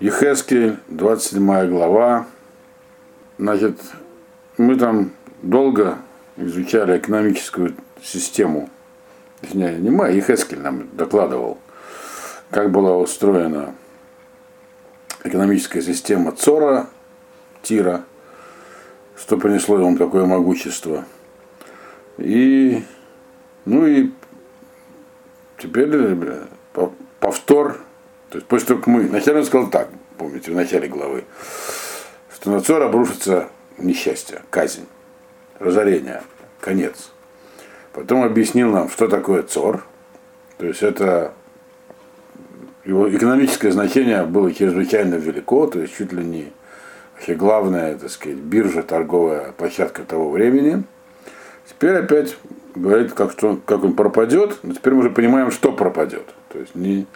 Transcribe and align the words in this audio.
Ехескель, 0.00 0.78
27 0.88 1.68
глава. 1.68 2.26
Значит, 3.36 3.78
мы 4.56 4.76
там 4.76 5.12
долго 5.42 5.98
изучали 6.38 6.96
экономическую 6.96 7.76
систему. 8.02 8.70
Точнее, 9.42 9.76
не 9.76 9.90
мы, 9.90 10.06
а 10.06 10.10
Ехескель 10.10 10.60
нам 10.60 10.88
докладывал, 10.94 11.58
как 12.50 12.70
была 12.70 12.96
устроена 12.96 13.74
экономическая 15.22 15.82
система 15.82 16.32
Цора, 16.32 16.88
Тира, 17.60 18.04
что 19.18 19.36
принесло 19.36 19.80
ему 19.80 19.98
такое 19.98 20.24
могущество. 20.24 21.04
И, 22.16 22.82
ну 23.66 23.86
и 23.86 24.12
теперь 25.58 25.90
э, 25.92 26.46
повтор 27.20 27.80
то 28.30 28.38
есть 28.38 28.46
после 28.46 28.68
того, 28.68 28.80
как 28.80 28.86
мы, 28.86 29.02
вначале 29.02 29.38
он 29.38 29.44
сказал 29.44 29.68
так, 29.70 29.88
помните, 30.16 30.52
в 30.52 30.54
начале 30.54 30.88
главы, 30.88 31.24
что 32.32 32.50
на 32.50 32.60
Цор 32.60 32.82
обрушится 32.82 33.48
несчастье, 33.76 34.42
казнь, 34.50 34.86
разорение, 35.58 36.22
конец. 36.60 37.10
Потом 37.92 38.22
объяснил 38.22 38.70
нам, 38.70 38.88
что 38.88 39.08
такое 39.08 39.42
Цор. 39.42 39.84
То 40.58 40.66
есть 40.66 40.82
это 40.82 41.32
его 42.84 43.14
экономическое 43.14 43.72
значение 43.72 44.24
было 44.24 44.52
чрезвычайно 44.52 45.16
велико, 45.16 45.66
то 45.66 45.80
есть 45.80 45.96
чуть 45.96 46.12
ли 46.12 46.24
не 46.24 46.52
вообще 47.14 47.34
главная, 47.34 47.98
так 47.98 48.10
сказать, 48.10 48.38
биржа, 48.38 48.82
торговая 48.82 49.52
площадка 49.52 50.04
того 50.04 50.30
времени. 50.30 50.84
Теперь 51.68 51.96
опять 51.96 52.36
говорит, 52.74 53.12
как, 53.12 53.32
что, 53.32 53.58
как 53.66 53.82
он 53.82 53.94
пропадет, 53.94 54.58
но 54.62 54.72
теперь 54.72 54.94
мы 54.94 55.00
уже 55.00 55.10
понимаем, 55.10 55.50
что 55.50 55.72
пропадет. 55.72 56.26
То 56.48 56.58
есть 56.58 56.74
не, 56.74 57.06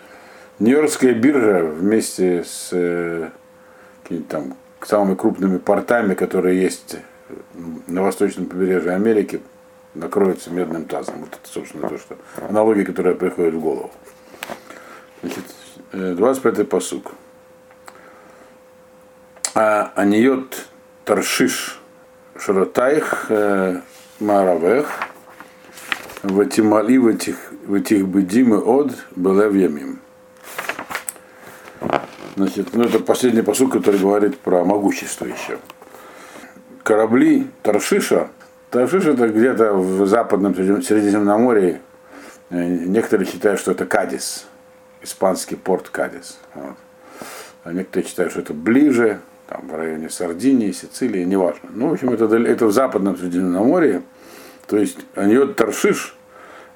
Нью-Йоркская 0.60 1.14
биржа 1.14 1.64
вместе 1.64 2.44
с 2.44 2.68
э, 2.72 3.30
там, 4.28 4.56
самыми 4.80 5.16
крупными 5.16 5.58
портами, 5.58 6.14
которые 6.14 6.62
есть 6.62 6.96
на 7.88 8.02
восточном 8.02 8.46
побережье 8.46 8.92
Америки, 8.92 9.40
накроется 9.94 10.50
медным 10.50 10.84
тазом. 10.84 11.16
Вот 11.20 11.30
это, 11.30 11.48
собственно, 11.48 11.88
то, 11.88 11.98
что 11.98 12.16
аналогия, 12.48 12.84
которая 12.84 13.14
приходит 13.14 13.54
в 13.54 13.60
голову. 13.60 13.90
Значит, 15.22 15.44
25-й 15.92 16.62
э, 16.62 16.64
посук. 16.64 17.12
А 19.56 19.92
аниот 19.96 20.66
таршиш 21.04 21.80
шаротайх 22.38 23.26
э, 23.28 23.80
маравех 24.20 24.88
ватимали 26.22 26.96
в 26.96 27.08
этих 27.08 28.04
бедимы 28.04 28.58
от 28.58 28.92
белев 29.16 29.54
ямим. 29.54 30.03
Значит, 32.36 32.74
ну 32.74 32.84
это 32.84 32.98
последний 32.98 33.42
посыл, 33.42 33.68
который 33.68 34.00
говорит 34.00 34.38
про 34.38 34.64
могущество 34.64 35.24
еще. 35.24 35.58
Корабли 36.82 37.46
Таршиша, 37.62 38.28
Таршиш 38.70 39.06
это 39.06 39.28
где-то 39.28 39.72
в 39.74 40.06
западном 40.06 40.54
Средиземноморье, 40.54 41.80
э, 42.50 42.64
некоторые 42.64 43.26
считают, 43.26 43.60
что 43.60 43.70
это 43.70 43.86
Кадис, 43.86 44.46
испанский 45.00 45.54
порт 45.54 45.88
Кадис. 45.90 46.38
Вот. 46.54 46.74
А 47.62 47.72
некоторые 47.72 48.08
считают, 48.08 48.32
что 48.32 48.40
это 48.40 48.52
ближе, 48.52 49.20
там, 49.46 49.68
в 49.68 49.74
районе 49.76 50.10
Сардинии, 50.10 50.72
Сицилии, 50.72 51.22
неважно. 51.24 51.70
Ну, 51.72 51.88
в 51.88 51.92
общем, 51.92 52.10
это, 52.10 52.26
это 52.36 52.66
в 52.66 52.72
западном 52.72 53.16
Средиземноморье. 53.16 54.02
То 54.66 54.76
есть 54.76 54.98
Аньот 55.14 55.54
Таршиш, 55.56 56.16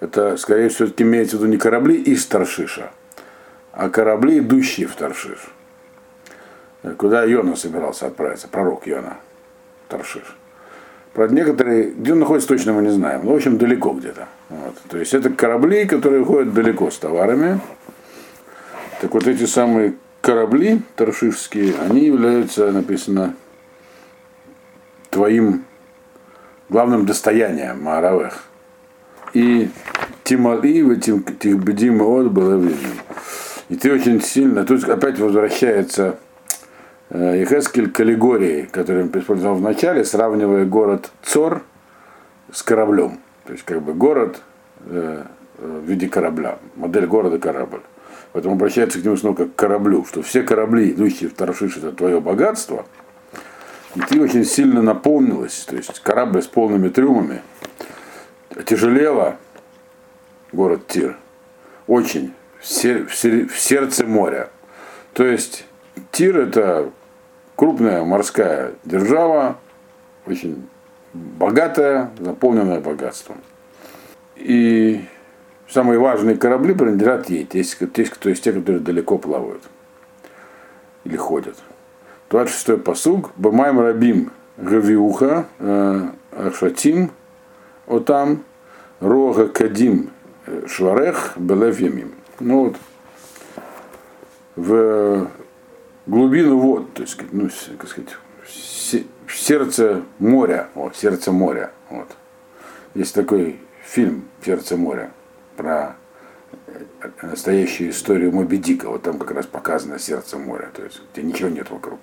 это, 0.00 0.36
скорее 0.36 0.68
всего, 0.68 0.88
имеется 0.98 1.36
в 1.36 1.40
виду 1.40 1.50
не 1.50 1.58
корабли 1.58 2.00
из 2.00 2.24
Таршиша, 2.26 2.92
а 3.78 3.88
корабли, 3.90 4.40
идущие 4.40 4.88
в 4.88 4.96
Таршиш. 4.96 5.38
Куда 6.96 7.22
Йона 7.22 7.54
собирался 7.54 8.08
отправиться, 8.08 8.48
пророк 8.48 8.88
Йона, 8.88 9.18
Таршиш. 9.88 10.36
Правда, 11.14 11.34
некоторые, 11.36 11.90
где 11.90 12.12
он 12.12 12.18
находится, 12.18 12.48
точно 12.48 12.72
мы 12.72 12.82
не 12.82 12.90
знаем. 12.90 13.20
Но, 13.24 13.32
в 13.32 13.36
общем, 13.36 13.56
далеко 13.56 13.92
где-то. 13.92 14.26
Вот. 14.48 14.74
То 14.88 14.98
есть 14.98 15.14
это 15.14 15.30
корабли, 15.30 15.86
которые 15.86 16.24
ходят 16.24 16.52
далеко 16.54 16.90
с 16.90 16.98
товарами. 16.98 17.60
Так 19.00 19.14
вот 19.14 19.28
эти 19.28 19.44
самые 19.44 19.94
корабли 20.22 20.82
таршишские, 20.96 21.74
они 21.78 22.06
являются, 22.06 22.72
написано, 22.72 23.36
твоим 25.10 25.64
главным 26.68 27.06
достоянием 27.06 27.80
Мааравех. 27.80 28.42
И 29.34 29.70
Тимали 30.24 30.82
в 30.82 30.90
этим 30.90 31.22
было 31.22 32.56
видно. 32.56 32.88
И 33.68 33.76
ты 33.76 33.92
очень 33.92 34.20
сильно, 34.22 34.64
тут 34.64 34.88
опять 34.88 35.18
возвращается 35.18 36.18
Ехескель 37.10 37.88
э, 37.88 37.90
к 37.90 38.00
аллегории, 38.00 38.62
который 38.70 39.02
он 39.02 39.10
использовал 39.14 39.56
в 39.56 39.60
начале, 39.60 40.04
сравнивая 40.04 40.64
город 40.64 41.10
Цор 41.22 41.62
с 42.50 42.62
кораблем. 42.62 43.18
То 43.44 43.52
есть 43.52 43.64
как 43.64 43.82
бы 43.82 43.92
город 43.92 44.40
э, 44.86 45.24
в 45.58 45.84
виде 45.84 46.08
корабля, 46.08 46.58
модель 46.76 47.06
города 47.06 47.38
корабль. 47.38 47.80
Поэтому 48.32 48.54
обращается 48.54 49.00
к 49.00 49.04
нему 49.04 49.16
снова 49.16 49.34
как 49.34 49.54
к 49.54 49.56
кораблю, 49.56 50.04
что 50.04 50.22
все 50.22 50.42
корабли, 50.42 50.90
идущие 50.90 51.28
в 51.28 51.34
Таршиш, 51.34 51.78
это 51.78 51.92
твое 51.92 52.20
богатство, 52.20 52.86
и 53.94 54.00
ты 54.00 54.20
очень 54.20 54.44
сильно 54.44 54.82
наполнилась, 54.82 55.64
то 55.64 55.76
есть 55.76 56.00
корабль 56.00 56.42
с 56.42 56.46
полными 56.46 56.88
трюмами, 56.88 57.42
тяжелела 58.66 59.36
город 60.52 60.86
Тир, 60.86 61.16
очень 61.86 62.34
в 62.60 63.14
сердце 63.14 64.06
моря. 64.06 64.50
То 65.12 65.24
есть 65.24 65.64
Тир 66.12 66.38
это 66.38 66.90
крупная 67.56 68.04
морская 68.04 68.72
держава, 68.84 69.58
очень 70.26 70.68
богатая, 71.12 72.10
заполненная 72.18 72.80
богатством. 72.80 73.38
И 74.36 75.04
самые 75.68 75.98
важные 75.98 76.36
корабли 76.36 76.74
принадлежат 76.74 77.28
ей, 77.30 77.44
то 77.44 77.58
есть, 77.58 77.78
то 77.78 78.28
есть 78.28 78.42
те, 78.42 78.52
которые 78.52 78.80
далеко 78.80 79.18
плавают 79.18 79.62
или 81.04 81.16
ходят. 81.16 81.56
26-й 82.30 82.78
посуг. 82.78 83.30
Бамайм 83.36 83.80
рабим 83.80 84.30
гавиуха 84.58 85.46
э, 85.58 86.08
ашатим 86.32 87.10
отам 87.86 88.44
рога 89.00 89.48
кадим 89.48 90.10
э, 90.46 90.66
шварех 90.66 91.34
белев 91.36 91.80
ямим. 91.80 92.12
Ну 92.40 92.66
вот, 92.66 92.76
в 94.54 95.28
глубину 96.06 96.58
вод, 96.58 96.94
то 96.94 97.02
есть, 97.02 97.18
ну, 97.32 97.48
как 97.78 97.88
сказать, 97.88 98.16
в 99.26 99.34
сердце 99.34 100.02
моря, 100.18 100.68
вот, 100.74 100.96
сердце 100.96 101.32
моря, 101.32 101.72
вот. 101.90 102.08
Есть 102.94 103.14
такой 103.14 103.60
фильм 103.82 104.28
«Сердце 104.44 104.76
моря» 104.76 105.12
про 105.56 105.96
э, 106.66 106.84
настоящую 107.22 107.90
историю 107.90 108.32
Моби 108.32 108.56
Дика, 108.56 108.88
вот 108.88 109.02
там 109.02 109.18
как 109.18 109.32
раз 109.32 109.46
показано 109.46 109.98
сердце 109.98 110.38
моря, 110.38 110.70
то 110.74 110.82
есть 110.82 111.00
где 111.12 111.22
ничего 111.22 111.48
нет 111.48 111.70
вокруг. 111.70 112.00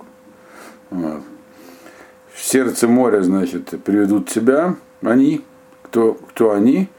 Вот. 0.90 1.24
В 2.34 2.41
сердце 2.41 2.88
моря, 2.88 3.22
значит, 3.24 3.69
приведут 3.84 4.29
себя 4.29 4.75
они, 5.01 5.44
кто, 5.81 6.13
кто 6.13 6.51
они, 6.51 6.90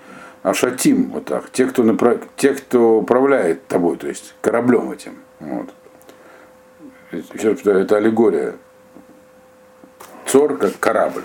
а 0.47 0.55
шатим, 0.55 1.11
вот 1.11 1.25
так, 1.25 1.51
те, 1.51 1.67
кто, 1.67 1.83
направ... 1.83 2.19
те, 2.37 2.55
кто 2.55 2.99
управляет 2.99 3.67
тобой, 3.67 3.97
то 3.97 4.07
есть 4.07 4.37
кораблем 4.41 4.93
этим. 4.93 5.17
Вот. 5.41 5.75
Еще 7.11 7.49
раз 7.49 7.57
повторяю, 7.57 7.85
это 7.85 7.97
аллегория. 7.97 8.55
Цор 10.25 10.57
как 10.57 10.79
корабль. 10.79 11.25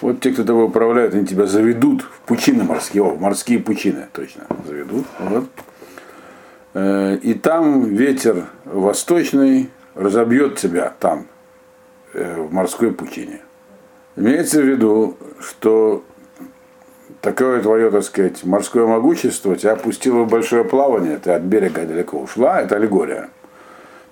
Вот 0.00 0.20
те, 0.20 0.30
кто 0.30 0.44
тобой 0.44 0.66
управляет, 0.66 1.14
они 1.14 1.26
тебя 1.26 1.46
заведут 1.46 2.02
в 2.02 2.20
пучины 2.26 2.62
морские, 2.62 3.02
о, 3.02 3.10
в 3.10 3.20
морские 3.20 3.58
пучины 3.58 4.06
точно 4.12 4.46
заведут. 4.64 5.04
Вот. 5.18 5.46
Э, 6.74 7.16
и 7.16 7.34
там 7.34 7.86
ветер 7.86 8.44
восточный 8.66 9.68
разобьет 9.96 10.60
тебя 10.60 10.94
там, 11.00 11.26
э, 12.12 12.40
в 12.40 12.52
морской 12.52 12.92
пучине. 12.92 13.40
Имеется 14.14 14.62
в 14.62 14.64
виду, 14.64 15.16
что 15.40 16.04
такое 17.24 17.62
твое, 17.62 17.90
так 17.90 18.04
сказать, 18.04 18.44
морское 18.44 18.86
могущество 18.86 19.56
тебя 19.56 19.72
опустило 19.72 20.24
в 20.24 20.28
большое 20.28 20.62
плавание, 20.62 21.18
ты 21.18 21.30
от 21.30 21.42
берега 21.42 21.86
далеко 21.86 22.18
ушла, 22.18 22.60
это 22.60 22.76
аллегория. 22.76 23.30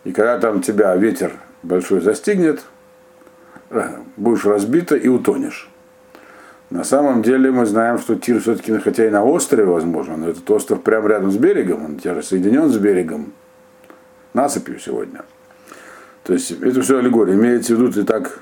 И 0.04 0.12
когда 0.12 0.38
там 0.38 0.62
тебя 0.62 0.96
ветер 0.96 1.32
большой 1.62 2.00
застигнет, 2.00 2.62
э, 3.68 3.82
будешь 4.16 4.46
разбита 4.46 4.96
и 4.96 5.08
утонешь. 5.08 5.68
На 6.70 6.84
самом 6.84 7.22
деле 7.22 7.50
мы 7.50 7.66
знаем, 7.66 7.98
что 7.98 8.14
Тир 8.14 8.40
все-таки, 8.40 8.78
хотя 8.78 9.06
и 9.06 9.10
на 9.10 9.22
острове, 9.22 9.66
возможно, 9.66 10.16
но 10.16 10.30
этот 10.30 10.50
остров 10.50 10.82
прямо 10.82 11.10
рядом 11.10 11.30
с 11.30 11.36
берегом, 11.36 11.84
он 11.84 11.98
теперь 11.98 12.22
соединен 12.22 12.70
с 12.70 12.78
берегом 12.78 13.34
насыпью 14.32 14.78
сегодня. 14.78 15.26
То 16.24 16.32
есть 16.32 16.50
это 16.50 16.80
все 16.80 16.98
аллегория. 16.98 17.34
Имеется 17.34 17.74
в 17.74 17.78
виду, 17.78 17.92
ты 17.92 18.04
так 18.04 18.38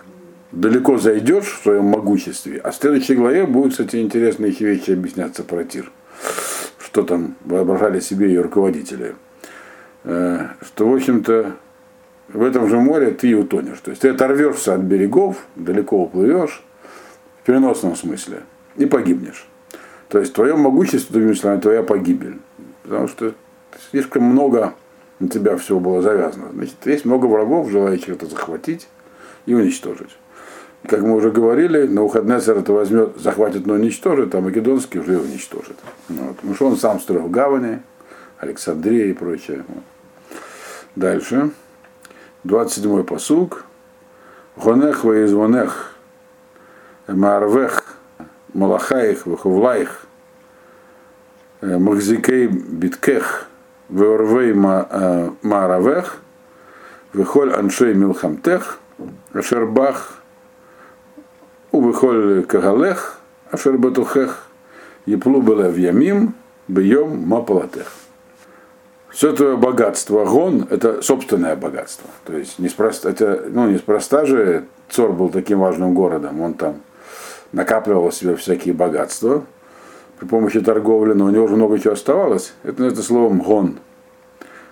далеко 0.53 0.99
зайдешь 0.99 1.59
в 1.59 1.63
своем 1.63 1.85
могуществе, 1.85 2.59
а 2.59 2.71
в 2.71 2.75
следующей 2.75 3.15
главе 3.15 3.47
будут, 3.47 3.73
кстати, 3.73 3.97
интересные 3.97 4.53
вещи 4.53 4.91
объясняться 4.91 5.45
про 5.45 5.65
тир. 5.65 5.91
Что 6.79 7.03
там 7.03 7.37
воображали 7.45 8.01
себе 8.01 8.29
ее 8.29 8.41
руководители. 8.41 9.15
Э, 10.05 10.49
что, 10.63 10.89
в 10.89 10.95
общем-то, 10.95 11.57
в 12.33 12.43
этом 12.43 12.69
же 12.69 12.79
море 12.79 13.13
ты 13.13 13.29
и 13.29 13.35
утонешь. 13.35 13.79
То 13.79 13.91
есть 13.91 14.03
ты 14.03 14.09
оторвешься 14.09 14.75
от 14.75 14.81
берегов, 14.81 15.37
далеко 15.57 16.03
уплывешь, 16.03 16.63
в 17.43 17.47
переносном 17.47 17.97
смысле, 17.97 18.43
и 18.77 18.87
погибнешь. 18.87 19.47
То 20.09 20.19
есть 20.19 20.33
твое 20.33 20.57
могущество, 20.57 21.13
другими 21.13 21.35
словами, 21.35 21.61
твоя 21.61 21.83
погибель. 21.83 22.39
Потому 22.83 23.07
что 23.07 23.35
слишком 23.91 24.25
много 24.25 24.75
на 25.21 25.29
тебя 25.29 25.57
всего 25.57 25.79
было 25.79 26.03
завязано. 26.03 26.49
Значит, 26.53 26.75
есть 26.85 27.05
много 27.05 27.27
врагов, 27.27 27.71
желающих 27.71 28.09
это 28.09 28.27
захватить 28.27 28.89
и 29.47 29.55
уничтожить. 29.55 30.17
Как 30.87 31.01
мы 31.03 31.15
уже 31.15 31.31
говорили, 31.31 31.87
на 31.87 32.03
Ухаднесер 32.03 32.59
это 32.59 32.73
возьмет, 32.73 33.17
захватит, 33.19 33.67
но 33.67 33.75
уничтожит, 33.75 34.35
а 34.35 34.41
Македонский 34.41 34.99
уже 34.99 35.19
уничтожит. 35.19 35.77
Вот. 36.09 36.37
Потому 36.37 36.55
что 36.55 36.67
он 36.67 36.77
сам 36.77 37.01
строил 37.01 37.29
гавани, 37.29 37.81
Александрия 38.39 39.07
и 39.07 39.13
прочее. 39.13 39.65
Дальше. 40.97 41.51
27-й 42.45 43.05
посуг. 43.05 43.65
Гонех 44.57 45.05
воизвонех 45.05 45.95
Марвех 47.07 47.97
Малахаих 48.53 49.27
Вахувлаих 49.27 50.07
Махзикей 51.61 52.47
Биткех 52.47 53.47
Веорвей 53.89 54.53
Маравех 54.53 56.19
Вехоль 57.13 57.53
Аншей 57.53 57.95
Милхамтех 57.95 58.79
Ашербах 59.33 60.20
Увыхоль 61.73 62.45
Кагалех 62.45 63.21
Ашербатухех 63.51 64.47
Еплу 65.07 65.41
в 65.41 65.77
Ямим 65.77 66.35
Бьем 66.69 67.27
Мапалатех 67.27 67.93
все 69.11 69.33
твое 69.33 69.57
богатство, 69.57 70.25
гон, 70.25 70.67
это 70.71 71.03
собственное 71.03 71.57
богатство. 71.57 72.09
То 72.25 72.37
есть 72.37 72.59
неспроста, 72.59 73.11
это, 73.11 73.45
ну, 73.49 73.69
неспроста 73.69 74.25
же 74.25 74.65
Цор 74.89 75.13
был 75.13 75.29
таким 75.29 75.59
важным 75.59 75.95
городом. 75.95 76.41
Он 76.41 76.55
там 76.55 76.77
накапливал 77.53 78.11
себе 78.13 78.37
всякие 78.37 78.73
богатства 78.73 79.45
при 80.19 80.27
помощи 80.27 80.61
торговли, 80.61 81.13
но 81.13 81.27
у 81.27 81.31
него 81.31 81.45
уже 81.45 81.57
много 81.57 81.79
чего 81.79 81.95
оставалось. 81.95 82.55
Это, 82.63 82.85
это 82.85 83.03
словом 83.03 83.41
гон. 83.41 83.79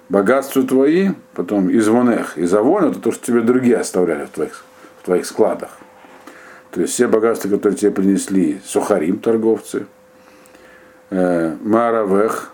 Богатства 0.08 0.62
твои, 0.62 1.10
потом 1.34 1.70
извонех. 1.70 2.38
И 2.38 2.46
завон 2.46 2.84
это 2.84 3.00
то, 3.00 3.12
что 3.12 3.26
тебе 3.26 3.40
другие 3.42 3.76
оставляли 3.76 4.24
в 4.24 4.30
твоих, 4.30 4.64
в 5.02 5.04
твоих 5.04 5.26
складах. 5.26 5.78
То 6.70 6.82
есть 6.82 6.92
все 6.92 7.08
богатства, 7.08 7.48
которые 7.48 7.78
тебе 7.78 7.90
принесли 7.90 8.60
сухарим, 8.64 9.18
торговцы, 9.18 9.86
э, 11.10 11.56
маравех, 11.62 12.52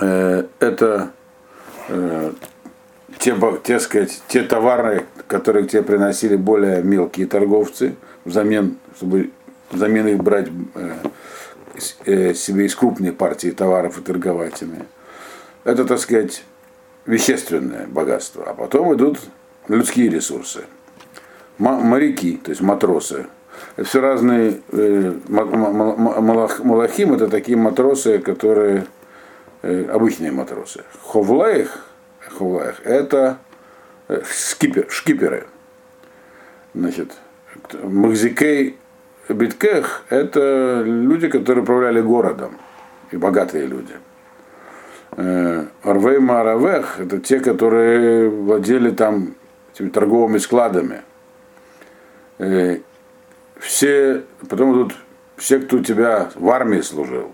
Э, 0.00 0.44
это 0.58 1.12
э, 1.88 2.32
те, 3.18 3.36
те, 3.62 3.80
сказать, 3.80 4.22
те 4.28 4.42
товары, 4.42 5.06
которые 5.28 5.66
тебе 5.66 5.82
приносили 5.82 6.36
более 6.36 6.82
мелкие 6.82 7.26
торговцы, 7.26 7.94
взамен, 8.24 8.78
чтобы 8.96 9.30
взамен 9.70 10.08
их 10.08 10.18
брать 10.18 10.48
э, 12.04 12.34
себе 12.34 12.66
из 12.66 12.74
крупной 12.74 13.12
партии 13.12 13.50
товаров 13.50 13.98
и 13.98 14.02
торговать 14.02 14.62
ими. 14.62 14.84
Это, 15.62 15.84
так 15.84 15.98
сказать, 16.00 16.44
вещественное 17.06 17.86
богатство. 17.86 18.44
А 18.46 18.54
потом 18.54 18.94
идут 18.94 19.20
людские 19.68 20.08
ресурсы. 20.08 20.64
Моряки, 21.58 22.40
то 22.42 22.50
есть 22.50 22.62
матросы. 22.62 23.26
Это 23.76 23.88
все 23.88 24.00
разные. 24.00 24.60
Малахим 25.28 27.14
это 27.14 27.28
такие 27.28 27.56
матросы, 27.56 28.18
которые 28.18 28.86
Э, 29.66 29.86
обычные 29.90 30.30
матросы. 30.30 30.84
Ховлаих, 31.04 31.86
ховлаих 32.36 32.82
это 32.84 33.38
э, 34.08 34.20
шкиперы. 34.26 35.46
Значит, 36.74 37.12
Махзикей 37.82 38.76
Биткех 39.26 40.02
это 40.10 40.82
люди, 40.84 41.28
которые 41.28 41.62
управляли 41.62 42.02
городом, 42.02 42.58
и 43.10 43.16
богатые 43.16 43.64
люди. 43.64 43.94
Э, 45.12 45.64
Арвей 45.82 46.18
Маравех 46.18 47.00
это 47.00 47.18
те, 47.18 47.40
которые 47.40 48.28
владели 48.28 48.90
там 48.90 49.34
этими 49.72 49.88
торговыми 49.88 50.36
складами. 50.36 51.00
Все, 52.38 54.24
потом 54.48 54.74
тут 54.74 54.96
все, 55.36 55.58
кто 55.60 55.76
у 55.76 55.80
тебя 55.80 56.30
в 56.34 56.50
армии 56.50 56.80
служил, 56.80 57.32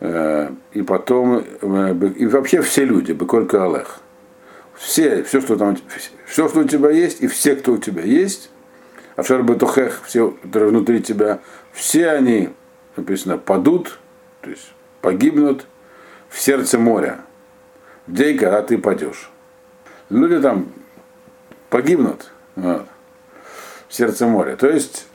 Э, 0.00 0.50
и 0.72 0.82
потом, 0.82 1.44
э, 1.60 2.10
и 2.16 2.26
вообще 2.26 2.62
все 2.62 2.84
люди, 2.84 3.12
Беколька 3.12 3.64
Алех. 3.64 4.00
Все, 4.74 5.24
все, 5.24 5.40
что 5.40 5.56
там, 5.56 5.76
все, 6.26 6.48
что 6.48 6.60
у 6.60 6.64
тебя 6.64 6.90
есть, 6.90 7.20
и 7.20 7.26
все, 7.26 7.56
кто 7.56 7.72
у 7.72 7.78
тебя 7.78 8.02
есть, 8.02 8.50
Ашер 9.16 9.42
Бетухех, 9.42 10.02
все, 10.04 10.30
которые 10.30 10.70
внутри 10.70 11.02
тебя, 11.02 11.40
все 11.72 12.10
они, 12.10 12.50
написано, 12.94 13.38
падут, 13.38 13.98
то 14.40 14.50
есть 14.50 14.72
погибнут 15.00 15.66
в 16.28 16.38
сердце 16.38 16.78
моря. 16.78 17.18
В 18.06 18.12
день, 18.12 18.38
когда 18.38 18.62
ты 18.62 18.78
падешь. 18.78 19.30
Люди 20.10 20.40
там 20.40 20.68
погибнут 21.70 22.30
вот, 22.54 22.86
в 23.88 23.94
сердце 23.94 24.26
моря. 24.26 24.56
То 24.56 24.68
есть 24.68 25.06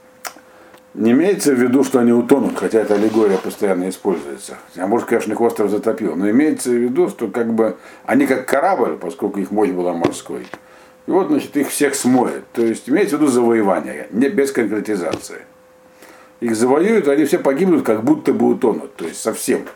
не 0.94 1.10
имеется 1.10 1.52
в 1.52 1.60
виду, 1.60 1.82
что 1.82 1.98
они 1.98 2.12
утонут, 2.12 2.56
хотя 2.56 2.80
эта 2.80 2.94
аллегория 2.94 3.38
постоянно 3.38 3.88
используется. 3.88 4.58
А 4.76 4.86
может, 4.86 5.08
конечно, 5.08 5.32
их 5.32 5.40
остров 5.40 5.70
затопил. 5.70 6.14
Но 6.14 6.30
имеется 6.30 6.70
в 6.70 6.74
виду, 6.74 7.08
что 7.08 7.28
как 7.28 7.52
бы 7.52 7.76
они 8.06 8.26
как 8.26 8.46
корабль, 8.46 8.96
поскольку 8.96 9.40
их 9.40 9.50
мощь 9.50 9.70
была 9.70 9.92
морской. 9.92 10.46
И 11.06 11.10
вот, 11.10 11.28
значит, 11.28 11.56
их 11.56 11.68
всех 11.68 11.94
смоет. 11.94 12.44
То 12.52 12.62
есть 12.62 12.88
имеется 12.88 13.16
в 13.16 13.20
виду 13.20 13.30
завоевание, 13.30 14.06
не 14.10 14.28
без 14.28 14.52
конкретизации. 14.52 15.42
Их 16.40 16.54
завоюют, 16.56 17.08
они 17.08 17.24
все 17.24 17.38
погибнут, 17.38 17.84
как 17.84 18.04
будто 18.04 18.32
бы 18.32 18.48
утонут. 18.48 18.94
То 18.96 19.04
есть 19.04 19.20
совсем 19.20 19.66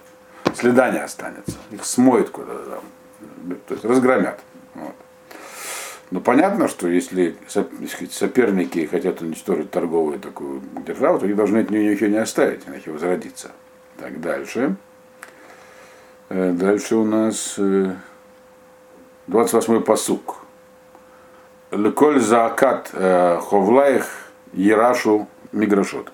следа 0.55 0.91
не 0.91 1.00
останется. 1.00 1.56
Их 1.71 1.85
смоет 1.85 2.31
куда-то 2.31 2.71
там. 2.71 3.56
То 3.67 3.75
есть 3.75 3.85
разгромят. 3.85 4.39
Вот. 4.75 4.95
Но 6.11 6.21
понятно, 6.21 6.69
что 6.69 6.89
если 6.89 7.37
соперники 8.11 8.87
хотят 8.87 9.21
уничтожить 9.21 9.71
торговую 9.71 10.19
такую 10.19 10.63
державу, 10.87 11.19
то 11.19 11.27
они 11.27 11.35
должны 11.35 11.59
от 11.59 11.71
нее 11.71 11.93
ничего 11.93 12.09
не 12.09 12.17
оставить, 12.17 12.67
иначе 12.67 12.91
возродиться. 12.91 13.51
Так, 13.99 14.19
дальше. 14.21 14.77
Э, 16.31 16.53
дальше 16.53 16.97
у 16.97 17.05
нас 17.05 17.59
28-й 19.29 19.79
э, 19.79 19.81
посук. 19.81 20.37
Леколь 21.71 22.21
заакат 22.21 22.88
э, 22.95 23.38
ховлаих 23.43 24.07
ерашу 24.55 25.29
миграшот. 25.53 26.11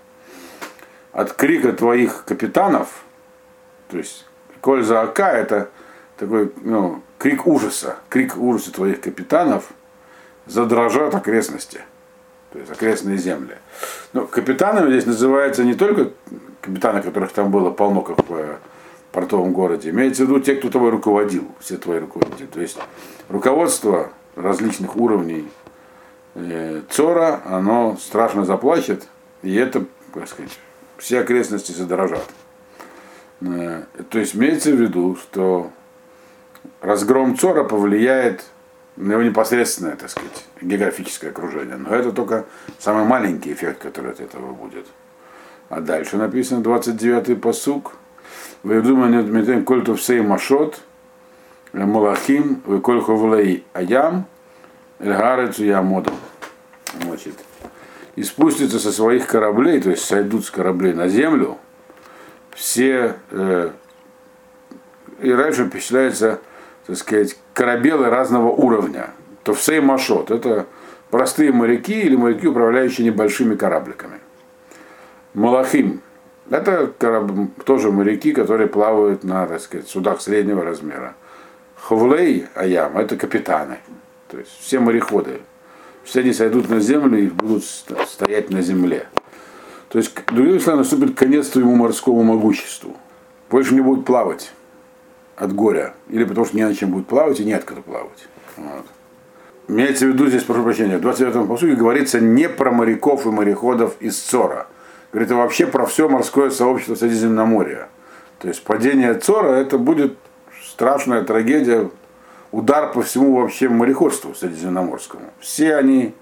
От 1.13 1.33
крика 1.35 1.73
твоих 1.73 2.25
капитанов, 2.25 3.05
то 3.89 3.99
есть 3.99 4.27
коль 4.61 4.83
заака 4.83 5.31
это 5.31 5.71
такой 6.17 6.53
ну, 6.63 7.01
крик 7.19 7.47
ужаса, 7.47 7.99
крик 8.09 8.37
ужаса 8.37 8.73
твоих 8.73 9.01
капитанов– 9.01 9.69
задрожат 10.47 11.15
окрестности, 11.15 11.81
то 12.53 12.59
есть 12.59 12.71
окрестные 12.71 13.17
земли. 13.17 13.57
Но 14.13 14.27
капитанами 14.27 14.91
здесь 14.91 15.07
называется 15.07 15.65
не 15.65 15.75
только 15.75 16.11
капитаны, 16.61 17.03
которых 17.03 17.33
там 17.33 17.51
было 17.51 17.71
полно, 17.71 18.03
как 18.03 18.29
в 18.29 18.59
портовом 19.13 19.53
городе, 19.53 19.91
имеется 19.91 20.25
в 20.25 20.29
виду 20.29 20.41
те, 20.41 20.57
кто 20.57 20.71
тобой 20.71 20.91
руководил, 20.91 21.47
все 21.61 21.77
твои 21.77 22.01
руководители. 22.01 22.47
То 22.47 22.61
есть 22.61 22.79
руководство 23.29 24.11
различных 24.35 24.97
уровней 24.97 25.49
э, 26.35 26.83
ЦОРа, 26.91 27.43
оно 27.45 27.97
страшно 28.01 28.45
заплачет, 28.45 29.07
и 29.43 29.55
это, 29.55 29.85
как 30.13 30.29
сказать, 30.29 30.59
все 30.99 31.21
окрестности 31.21 31.73
задрожат. 31.73 32.25
Э, 33.41 33.85
то 34.11 34.19
есть 34.19 34.35
имеется 34.35 34.73
в 34.73 34.81
виду, 34.81 35.17
что 35.17 35.71
разгром 36.81 37.39
ЦОРа 37.39 37.65
повлияет 37.65 38.45
на 38.97 39.13
его 39.13 39.23
непосредственное, 39.23 39.97
так 39.97 40.11
сказать, 40.11 40.45
географическое 40.61 41.31
окружение. 41.31 41.77
Но 41.77 41.95
это 41.95 42.13
только 42.13 42.47
самый 42.79 43.05
маленький 43.05 43.53
эффект, 43.53 43.81
который 43.83 44.13
от 44.13 44.21
этого 44.21 44.53
будет. 44.53 44.87
А 45.69 45.81
дальше 45.81 46.17
написано 46.17 46.63
29-й 46.63 47.37
посук. 47.37 47.97
Вы 48.63 48.81
думаете, 48.81 49.23
Дмитрий, 49.23 49.63
кольту 49.63 49.95
всей 49.95 50.21
машот, 50.21 50.81
малахим, 51.73 52.63
вы 52.67 52.81
кольху 52.81 53.17
влей 53.17 53.65
аям, 53.73 54.27
эльгарецу 55.01 55.65
ямодом. 55.65 56.15
Значит, 57.03 57.35
и 58.17 58.23
спустятся 58.23 58.79
со 58.79 58.93
своих 58.93 59.27
кораблей, 59.27 59.81
то 59.81 59.91
есть 59.91 60.05
сойдут 60.05 60.45
с 60.45 60.51
кораблей 60.51 60.93
на 60.93 61.09
землю, 61.09 61.59
все, 62.55 63.17
э, 63.31 63.71
и 65.21 65.33
раньше 65.33 65.67
впечатляется, 65.67 66.41
так 66.87 66.97
сказать, 66.97 67.37
корабелы 67.53 68.11
разного 68.11 68.49
уровня. 68.49 69.11
То 69.43 69.55
в 69.55 69.63
Сеймашот 69.63 70.31
это 70.31 70.67
простые 71.11 71.53
моряки 71.53 72.01
или 72.01 72.17
моряки, 72.17 72.47
управляющие 72.47 73.07
небольшими 73.07 73.55
корабликами. 73.55 74.21
Малахим 75.35 76.03
это 76.51 76.93
кораб... 76.99 77.31
тоже 77.65 77.91
моряки, 77.91 78.33
которые 78.33 78.69
плавают 78.69 79.25
на 79.25 79.47
так 79.47 79.61
сказать, 79.61 79.89
судах 79.89 80.21
среднего 80.21 80.63
размера. 80.63 81.15
Ховлей 81.77 82.47
Аям 82.55 82.99
это 82.99 83.17
капитаны. 83.17 83.79
То 84.29 84.39
есть 84.39 84.51
все 84.61 84.79
мореходы. 84.79 85.41
Все 86.05 86.21
они 86.21 86.33
сойдут 86.33 86.69
на 86.69 86.81
землю 86.81 87.19
и 87.19 87.29
будут 87.29 87.65
стоять 87.65 88.51
на 88.51 88.61
земле. 88.61 89.07
То 89.89 89.99
есть, 89.99 90.13
другими 90.27 90.59
словами, 90.59 90.81
наступит 90.81 91.17
конец 91.17 91.49
твоему 91.49 91.77
морскому 91.77 92.23
могуществу. 92.23 92.97
Больше 93.49 93.75
не 93.75 93.81
будет 93.81 94.05
плавать 94.05 94.53
от 95.37 95.55
горя. 95.55 95.95
Или 96.09 96.25
потому 96.25 96.47
что 96.47 96.57
не 96.57 96.67
на 96.67 96.75
чем 96.75 96.91
будет 96.91 97.07
плавать 97.07 97.41
и 97.41 97.45
нет 97.45 97.65
когда 97.65 97.83
плавать. 97.83 98.29
Вот. 98.57 98.87
Имеется 99.67 100.07
в 100.07 100.09
виду 100.09 100.27
здесь, 100.27 100.43
прошу 100.43 100.63
прощения, 100.63 100.99
в 100.99 101.07
29-м 101.07 101.49
посуде 101.49 101.75
говорится 101.75 102.21
не 102.21 102.49
про 102.49 102.71
моряков 102.71 103.27
и 103.27 103.31
мореходов 103.31 103.97
из 104.01 104.19
Цора. 104.19 104.67
Говорит, 105.13 105.31
а 105.33 105.37
вообще 105.37 105.67
про 105.67 105.87
все 105.87 106.09
морское 106.09 106.51
сообщество 106.51 106.95
Средиземноморья. 106.97 107.89
То 108.41 108.49
есть 108.49 108.63
падение 108.63 109.15
Цора 109.15 109.53
это 109.53 109.79
будет 109.79 110.19
страшная 110.63 111.23
трагедия, 111.23 111.89
удар 112.51 112.93
по 112.93 113.03
всему 113.03 113.41
вообще 113.41 113.69
мореходству 113.69 114.35
Средиземноморскому. 114.35 115.31
Все 115.41 115.77
они 115.77 116.15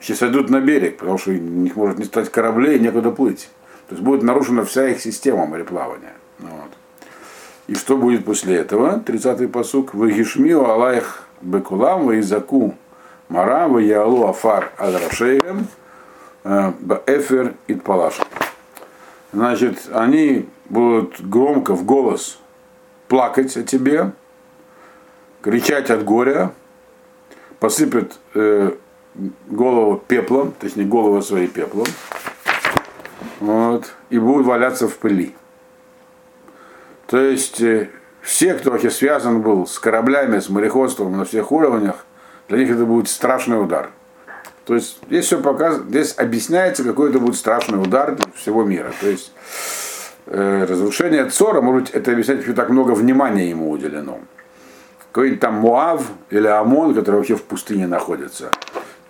сейчас 0.00 0.22
идут 0.22 0.50
на 0.50 0.60
берег, 0.60 0.96
потому 0.96 1.18
что 1.18 1.30
у 1.30 1.34
них 1.34 1.76
может 1.76 1.98
не 1.98 2.04
стать 2.04 2.30
кораблей, 2.30 2.78
некуда 2.80 3.10
плыть. 3.10 3.48
То 3.88 3.94
есть 3.94 4.02
будет 4.02 4.22
нарушена 4.22 4.64
вся 4.64 4.88
их 4.88 5.00
система 5.00 5.46
мореплавания. 5.46 6.14
Вот. 6.40 6.70
И 7.66 7.74
что 7.74 7.96
будет 7.96 8.24
после 8.24 8.56
этого? 8.56 9.02
30-й 9.04 9.48
посук. 9.48 9.94
Вагишмио 9.94 10.68
Алайх 10.70 11.24
Бекулам, 11.40 12.06
Ваизаку 12.06 12.74
Мара, 13.28 13.68
Ваялу 13.68 14.26
Афар 14.26 14.72
Адрашеем, 14.76 15.66
э, 16.44 16.72
Баэфер 16.80 17.54
Итпалаш. 17.68 18.20
Значит, 19.32 19.78
они 19.92 20.46
будут 20.66 21.20
громко 21.20 21.74
в 21.74 21.84
голос 21.84 22.38
плакать 23.08 23.56
о 23.56 23.62
тебе, 23.62 24.12
кричать 25.40 25.90
от 25.90 26.04
горя, 26.04 26.52
посыпят 27.60 28.18
э, 28.34 28.72
голову 29.48 30.02
пеплом, 30.06 30.52
точнее 30.60 30.84
голову 30.84 31.22
своей 31.22 31.48
пеплом, 31.48 31.86
вот, 33.40 33.92
и 34.10 34.18
будут 34.18 34.46
валяться 34.46 34.86
в 34.86 34.96
пыли. 34.98 35.34
То 37.06 37.18
есть 37.18 37.60
э, 37.60 37.90
все, 38.22 38.54
кто 38.54 38.70
вообще 38.70 38.90
связан 38.90 39.42
был 39.42 39.66
с 39.66 39.78
кораблями, 39.78 40.38
с 40.38 40.48
мореходством 40.48 41.16
на 41.16 41.24
всех 41.24 41.52
уровнях, 41.52 42.06
для 42.48 42.58
них 42.58 42.70
это 42.70 42.84
будет 42.84 43.08
страшный 43.08 43.62
удар. 43.62 43.90
То 44.64 44.74
есть 44.74 44.98
здесь 45.06 45.26
все 45.26 45.40
показывает, 45.40 45.88
здесь 45.88 46.14
объясняется, 46.16 46.84
какой 46.84 47.10
это 47.10 47.18
будет 47.18 47.36
страшный 47.36 47.80
удар 47.80 48.14
для 48.14 48.24
всего 48.34 48.64
мира. 48.64 48.92
То 49.00 49.08
есть 49.08 49.32
э, 50.26 50.66
разрушение 50.68 51.28
Цора, 51.28 51.60
может 51.60 51.82
быть, 51.82 51.90
это 51.94 52.12
объясняет, 52.12 52.40
почему 52.40 52.56
так 52.56 52.70
много 52.70 52.92
внимания 52.92 53.50
ему 53.50 53.70
уделено. 53.70 54.20
Какой-нибудь 55.12 55.40
там 55.40 55.54
Муав 55.54 56.06
или 56.30 56.46
Амон, 56.46 56.94
который 56.94 57.16
вообще 57.16 57.36
в 57.36 57.42
пустыне 57.42 57.86
находится. 57.86 58.50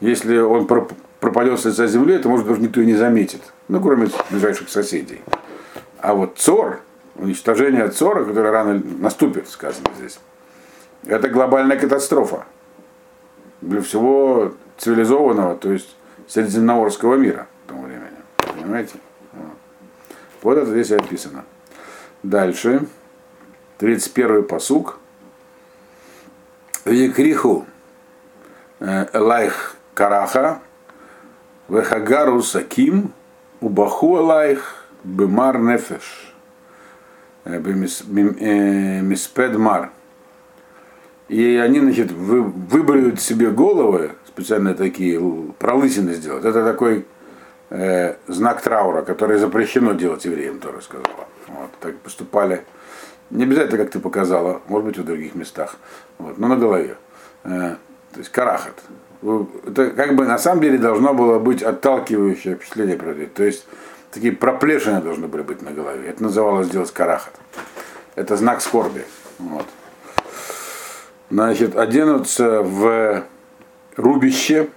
Если 0.00 0.36
он 0.36 0.66
пропадет 0.66 1.60
с 1.60 1.64
лица 1.64 1.86
земли, 1.86 2.18
то, 2.18 2.28
может, 2.28 2.46
даже 2.46 2.60
никто 2.60 2.80
и 2.80 2.86
не 2.86 2.94
заметит. 2.94 3.40
Ну, 3.68 3.80
кроме 3.80 4.08
ближайших 4.30 4.68
соседей. 4.68 5.22
А 6.00 6.14
вот 6.14 6.36
Цор, 6.36 6.80
уничтожение 7.16 7.88
Цора, 7.88 8.24
которое 8.24 8.50
рано 8.50 8.82
наступит, 8.98 9.48
сказано 9.48 9.88
здесь, 9.98 10.18
это 11.06 11.28
глобальная 11.28 11.78
катастрофа 11.78 12.46
для 13.60 13.80
всего 13.80 14.54
цивилизованного, 14.78 15.56
то 15.56 15.72
есть 15.72 15.96
средиземноморского 16.28 17.16
мира 17.16 17.46
в 17.64 17.68
тому 17.68 17.82
времени. 17.82 18.10
Понимаете? 18.36 18.94
Вот 20.42 20.58
это 20.58 20.70
здесь 20.70 20.90
и 20.90 20.94
описано. 20.94 21.44
Дальше. 22.22 22.86
31 23.78 24.44
посук. 24.44 24.98
Екриху 26.84 27.66
э, 28.80 29.06
Элайх 29.14 29.76
Караха 29.94 30.60
Вехагару 31.68 32.42
Саким 32.42 33.14
Убаху 33.60 34.18
Элайх 34.18 34.86
Бемар 35.02 35.58
Нефеш. 35.58 36.33
Э, 37.44 37.60
э, 37.60 39.00
Миспедмар. 39.02 39.90
И 41.28 41.56
они, 41.56 41.80
значит, 41.80 42.10
вы, 42.10 42.42
выбрали 42.42 43.16
себе 43.16 43.50
головы, 43.50 44.12
специально 44.26 44.74
такие 44.74 45.20
пролысины 45.58 46.14
сделать. 46.14 46.44
Это 46.44 46.64
такой 46.64 47.06
э, 47.70 48.16
знак 48.28 48.62
траура, 48.62 49.02
который 49.02 49.38
запрещено 49.38 49.92
делать 49.92 50.24
евреям, 50.24 50.58
тоже 50.58 50.82
сказала. 50.82 51.26
Вот, 51.48 51.70
так 51.80 51.96
поступали. 51.98 52.64
Не 53.30 53.44
обязательно, 53.44 53.78
как 53.78 53.90
ты 53.90 54.00
показала, 54.00 54.62
может 54.68 54.86
быть, 54.86 54.98
в 54.98 55.04
других 55.04 55.34
местах. 55.34 55.76
Вот, 56.18 56.38
но 56.38 56.48
на 56.48 56.56
голове. 56.56 56.96
Э, 57.44 57.76
то 58.12 58.18
есть 58.18 58.30
карахат. 58.30 58.80
Это 59.66 59.90
как 59.90 60.14
бы 60.16 60.26
на 60.26 60.38
самом 60.38 60.62
деле 60.62 60.78
должно 60.78 61.14
было 61.14 61.38
быть 61.38 61.62
отталкивающее 61.62 62.56
впечатление 62.56 62.96
То 63.28 63.42
есть 63.42 63.66
такие 64.14 64.32
проплешины 64.32 65.02
должны 65.02 65.26
были 65.26 65.42
быть 65.42 65.60
на 65.60 65.72
голове. 65.72 66.08
Это 66.08 66.22
называлось 66.22 66.70
делать 66.70 66.92
карахат. 66.92 67.34
Это 68.14 68.36
знак 68.36 68.62
скорби. 68.62 69.04
Вот. 69.38 69.66
Значит, 71.30 71.76
оденутся 71.76 72.62
в 72.62 73.24
рубище. 73.96 74.68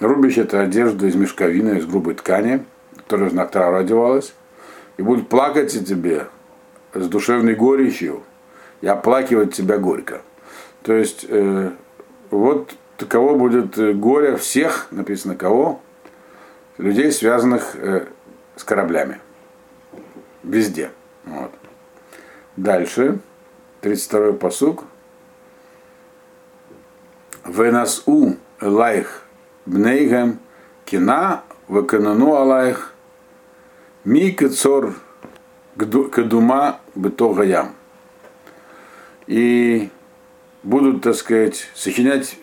Рубище 0.00 0.42
это 0.42 0.60
одежда 0.60 1.06
из 1.06 1.14
мешковины, 1.14 1.78
из 1.78 1.86
грубой 1.86 2.14
ткани, 2.14 2.64
которая 2.96 3.28
в 3.28 3.32
знак 3.32 3.50
траура 3.50 3.78
одевалась. 3.78 4.32
И 4.96 5.02
будут 5.02 5.28
плакать 5.28 5.74
о 5.76 5.84
тебе 5.84 6.26
с 6.94 7.06
душевной 7.08 7.54
горечью 7.54 8.22
и 8.80 8.86
оплакивать 8.86 9.54
тебя 9.54 9.76
горько. 9.76 10.22
То 10.82 10.94
есть, 10.94 11.26
э, 11.28 11.70
вот 12.30 12.72
таково 12.96 13.36
будет 13.36 13.76
горе 13.98 14.36
всех, 14.36 14.86
написано 14.90 15.36
кого, 15.36 15.80
людей, 16.78 17.12
связанных 17.12 17.74
э, 17.74 18.06
с 18.58 18.64
кораблями. 18.64 19.20
Везде. 20.42 20.90
Вот. 21.24 21.52
Дальше, 22.56 23.20
32-й 23.82 24.34
посуг. 24.34 24.84
Венасу 27.44 28.36
лайх 28.60 29.22
бнейгем 29.64 30.40
кина 30.84 31.44
веканану 31.68 32.34
алайх 32.34 32.92
ми 34.04 34.32
кецор 34.32 34.94
кадума 36.10 36.80
бетогаям. 36.94 37.74
И 39.26 39.90
будут, 40.62 41.02
так 41.02 41.14
сказать, 41.14 41.68
сочинять 41.74 42.36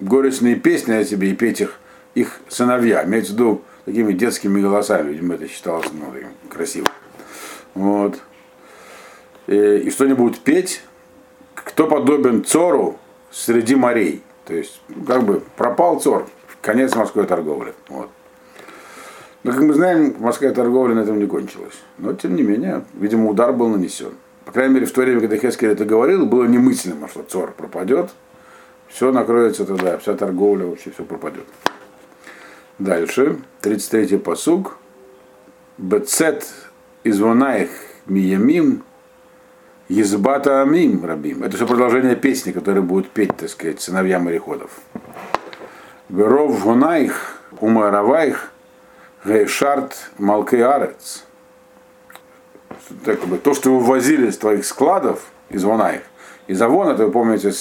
горестные 0.00 0.56
песни 0.56 0.92
о 0.92 1.04
тебе 1.04 1.30
и 1.30 1.34
петь 1.34 1.60
их 1.62 1.80
их 2.14 2.40
сыновья. 2.48 3.04
Имеется 3.04 3.32
в 3.32 3.36
виду 3.36 3.62
такими 3.88 4.12
детскими 4.12 4.60
голосами, 4.60 5.12
видимо, 5.12 5.34
это 5.34 5.48
считалось 5.48 5.86
ну, 5.92 6.12
красиво. 6.50 6.86
Вот. 7.74 8.20
И, 9.46 9.56
и 9.56 9.90
что 9.90 10.04
они 10.04 10.12
будут 10.12 10.40
петь? 10.40 10.82
Кто 11.54 11.86
подобен 11.86 12.44
Цору 12.44 12.98
среди 13.30 13.74
морей? 13.74 14.22
То 14.44 14.54
есть, 14.54 14.80
как 15.06 15.22
бы 15.24 15.42
пропал 15.56 16.00
Цор, 16.00 16.28
конец 16.60 16.94
морской 16.94 17.26
торговли. 17.26 17.72
Вот. 17.88 18.10
Но, 19.42 19.52
как 19.52 19.62
мы 19.62 19.72
знаем, 19.72 20.14
морская 20.18 20.52
торговля 20.52 20.94
на 20.94 21.00
этом 21.00 21.18
не 21.18 21.26
кончилась. 21.26 21.80
Но, 21.96 22.12
тем 22.12 22.36
не 22.36 22.42
менее, 22.42 22.84
видимо, 22.94 23.30
удар 23.30 23.54
был 23.54 23.68
нанесен. 23.68 24.12
По 24.44 24.52
крайней 24.52 24.74
мере, 24.74 24.86
в 24.86 24.92
то 24.92 25.00
время, 25.00 25.20
когда 25.20 25.36
Хескель 25.36 25.70
это 25.70 25.86
говорил, 25.86 26.26
было 26.26 26.44
немыслимо, 26.44 27.08
что 27.08 27.22
Цор 27.22 27.52
пропадет. 27.52 28.10
Все 28.88 29.12
накроется 29.12 29.64
тогда, 29.64 29.96
вся 29.96 30.14
торговля, 30.14 30.66
вообще 30.66 30.90
все 30.90 31.04
пропадет. 31.04 31.44
Дальше, 32.78 33.38
33-й 33.62 34.18
посуг. 34.18 34.78
Бецет 35.78 36.46
извонаих 37.02 37.70
миямим 38.06 38.84
Езбата 39.88 40.62
Амим 40.62 41.04
Рабим. 41.04 41.42
Это 41.42 41.56
все 41.56 41.66
продолжение 41.66 42.14
песни, 42.14 42.52
которые 42.52 42.82
будут 42.82 43.10
петь, 43.10 43.36
так 43.36 43.48
сказать, 43.48 43.80
сыновья 43.80 44.18
мореходов. 44.18 44.70
Веров 46.08 46.62
Гунаих, 46.62 47.40
Умараваих, 47.60 48.52
Гейшарт 49.24 50.10
Малкеарец. 50.18 51.24
То, 53.42 53.54
что 53.54 53.74
вы 53.74 53.80
ввозили 53.80 54.28
из 54.28 54.38
твоих 54.38 54.64
складов, 54.64 55.26
из 55.48 55.64
Вунаих, 55.64 56.02
из 56.46 56.60
Авона, 56.62 56.92
это 56.92 57.06
вы 57.06 57.12
помните, 57.12 57.52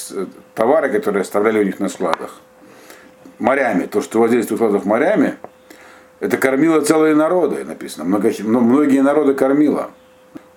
товары, 0.54 0.90
которые 0.90 1.22
оставляли 1.22 1.60
у 1.60 1.64
них 1.64 1.80
на 1.80 1.90
складах. 1.90 2.40
Морями, 3.40 3.86
то, 3.86 4.02
что 4.02 4.28
твоих 4.28 4.44
складов 4.46 4.86
морями, 4.86 5.36
это 6.20 6.38
кормило 6.38 6.82
целые 6.82 7.16
народы, 7.16 7.64
написано. 7.64 8.06
Много, 8.06 8.32
многие 8.44 9.02
народы 9.02 9.34
кормило. 9.34 9.92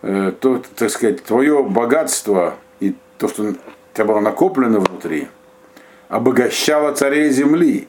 Э, 0.02 0.32
то, 0.38 0.62
так 0.76 0.90
сказать, 0.90 1.22
твое 1.22 1.62
богатство 1.62 2.54
и 2.80 2.96
то, 3.18 3.28
что 3.28 3.42
у 3.42 3.54
тебя 3.92 4.04
было 4.06 4.20
накоплено 4.20 4.80
внутри, 4.80 5.28
обогащало 6.08 6.92
царей 6.92 7.30
земли. 7.30 7.88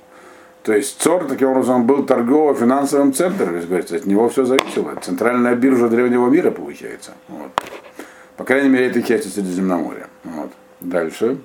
То 0.64 0.74
есть 0.74 1.02
Цор 1.02 1.26
таким 1.26 1.50
образом 1.50 1.88
был 1.88 2.06
торгово-финансовым 2.06 3.14
центром, 3.14 3.56
если 3.56 3.68
говорится, 3.68 3.96
от 3.96 4.06
него 4.06 4.30
все 4.30 4.46
зависело. 4.46 4.96
Центральная 5.02 5.56
биржа 5.56 5.88
древнего 5.88 6.30
мира 6.30 6.52
получается. 6.52 7.14
Вот. 7.30 7.52
По 8.38 8.44
крайней 8.44 8.70
мере, 8.70 8.88
этой 8.88 9.02
части 9.02 9.28
Средиземноморья. 9.28 10.08
Вот. 10.24 10.52
Дальше. 10.82 11.38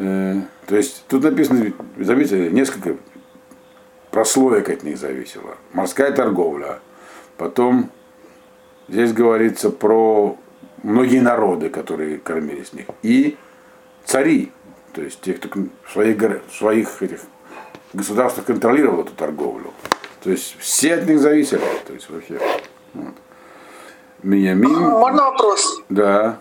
Э, 0.00 0.40
то 0.66 0.76
есть 0.76 1.04
тут 1.08 1.24
написано, 1.24 1.72
заметьте, 1.98 2.50
несколько 2.50 2.96
прослоек 4.10 4.68
от 4.68 4.84
них 4.84 4.96
зависело. 4.96 5.56
Морская 5.72 6.12
торговля. 6.12 6.78
Потом 7.36 7.90
здесь 8.86 9.12
говорится 9.12 9.70
про 9.70 10.36
многие 10.84 11.20
народы, 11.20 11.68
которые 11.68 12.18
кормили 12.18 12.62
с 12.62 12.72
них. 12.72 12.86
И 13.02 13.36
цари, 14.04 14.52
то 14.92 15.02
есть 15.02 15.20
те, 15.20 15.34
кто 15.34 15.48
в 15.48 15.92
своих, 15.92 16.16
в 16.48 16.54
своих 16.54 17.02
этих 17.02 17.20
государствах 17.92 18.46
контролировал 18.46 19.02
эту 19.02 19.12
торговлю. 19.14 19.72
То 20.22 20.30
есть 20.30 20.56
все 20.60 20.94
от 20.94 21.06
них 21.06 21.18
зависели. 21.18 21.62
То 21.86 21.92
есть 21.92 22.08
вообще. 22.08 22.40
Вот. 22.94 23.14
Миньямин. 24.22 24.70
Можно 24.70 25.30
вопрос? 25.30 25.82
Да. 25.88 26.38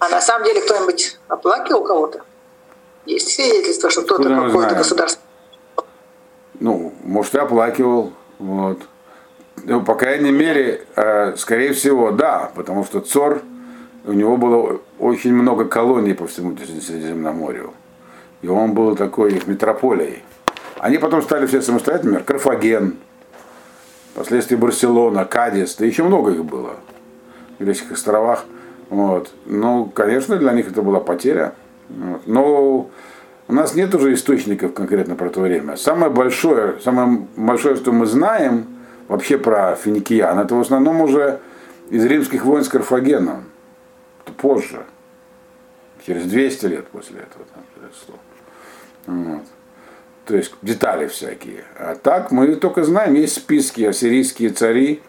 А 0.00 0.08
на 0.08 0.20
самом 0.20 0.46
деле 0.46 0.62
кто-нибудь 0.62 1.18
оплакивал 1.28 1.84
кого-то? 1.84 2.22
Есть 3.04 3.28
свидетельство, 3.28 3.90
что 3.90 4.02
кто-то 4.02 4.28
какое-то 4.28 4.74
государство? 4.74 5.22
Ну, 6.58 6.92
может, 7.04 7.34
и 7.34 7.38
оплакивал. 7.38 8.12
Вот. 8.38 8.78
Ну, 9.64 9.82
по 9.82 9.94
крайней 9.94 10.30
мере, 10.30 10.86
э, 10.96 11.36
скорее 11.36 11.74
всего, 11.74 12.12
да, 12.12 12.50
потому 12.54 12.84
что 12.84 13.00
Цор, 13.00 13.42
у 14.06 14.12
него 14.12 14.38
было 14.38 14.80
очень 14.98 15.34
много 15.34 15.66
колоний 15.66 16.14
по 16.14 16.26
всему 16.26 16.56
Средиземноморью. 16.56 17.74
И 18.40 18.48
он 18.48 18.72
был 18.72 18.96
такой 18.96 19.34
их 19.34 19.46
метрополией. 19.46 20.22
Они 20.78 20.96
потом 20.96 21.20
стали 21.20 21.46
все 21.46 21.60
самостоятельными, 21.60 22.22
Карфаген, 22.22 22.96
впоследствии 24.14 24.56
Барселона, 24.56 25.26
Кадис, 25.26 25.74
да 25.74 25.84
еще 25.84 26.04
много 26.04 26.30
их 26.30 26.44
было 26.44 26.76
в 27.58 27.64
греческих 27.64 27.92
островах. 27.92 28.44
Вот. 28.90 29.32
Ну, 29.46 29.86
конечно, 29.86 30.36
для 30.36 30.52
них 30.52 30.68
это 30.68 30.82
была 30.82 31.00
потеря. 31.00 31.54
Вот. 31.88 32.26
Но 32.26 32.90
у 33.48 33.52
нас 33.52 33.74
нет 33.74 33.94
уже 33.94 34.12
источников 34.12 34.74
конкретно 34.74 35.14
про 35.14 35.30
то 35.30 35.40
время. 35.40 35.76
Самое 35.76 36.12
большое, 36.12 36.78
самое 36.80 37.26
большое, 37.36 37.76
что 37.76 37.92
мы 37.92 38.06
знаем 38.06 38.66
вообще 39.08 39.38
про 39.38 39.74
финикиян, 39.74 40.38
это 40.38 40.54
в 40.54 40.60
основном 40.60 41.00
уже 41.00 41.40
из 41.88 42.04
римских 42.04 42.44
войн 42.44 42.64
с 42.64 42.68
Карфагеном. 42.68 43.44
Это 44.24 44.32
позже. 44.32 44.84
Через 46.06 46.24
200 46.24 46.66
лет 46.66 46.86
после 46.88 47.20
этого. 47.20 47.44
Там, 47.52 47.62
100. 47.92 48.12
Вот. 49.06 49.42
То 50.26 50.36
есть 50.36 50.54
детали 50.62 51.06
всякие. 51.06 51.64
А 51.76 51.94
так 51.94 52.30
мы 52.30 52.54
только 52.56 52.84
знаем, 52.84 53.14
есть 53.14 53.36
списки 53.36 53.82
ассирийские 53.82 54.50
цари, 54.50 55.02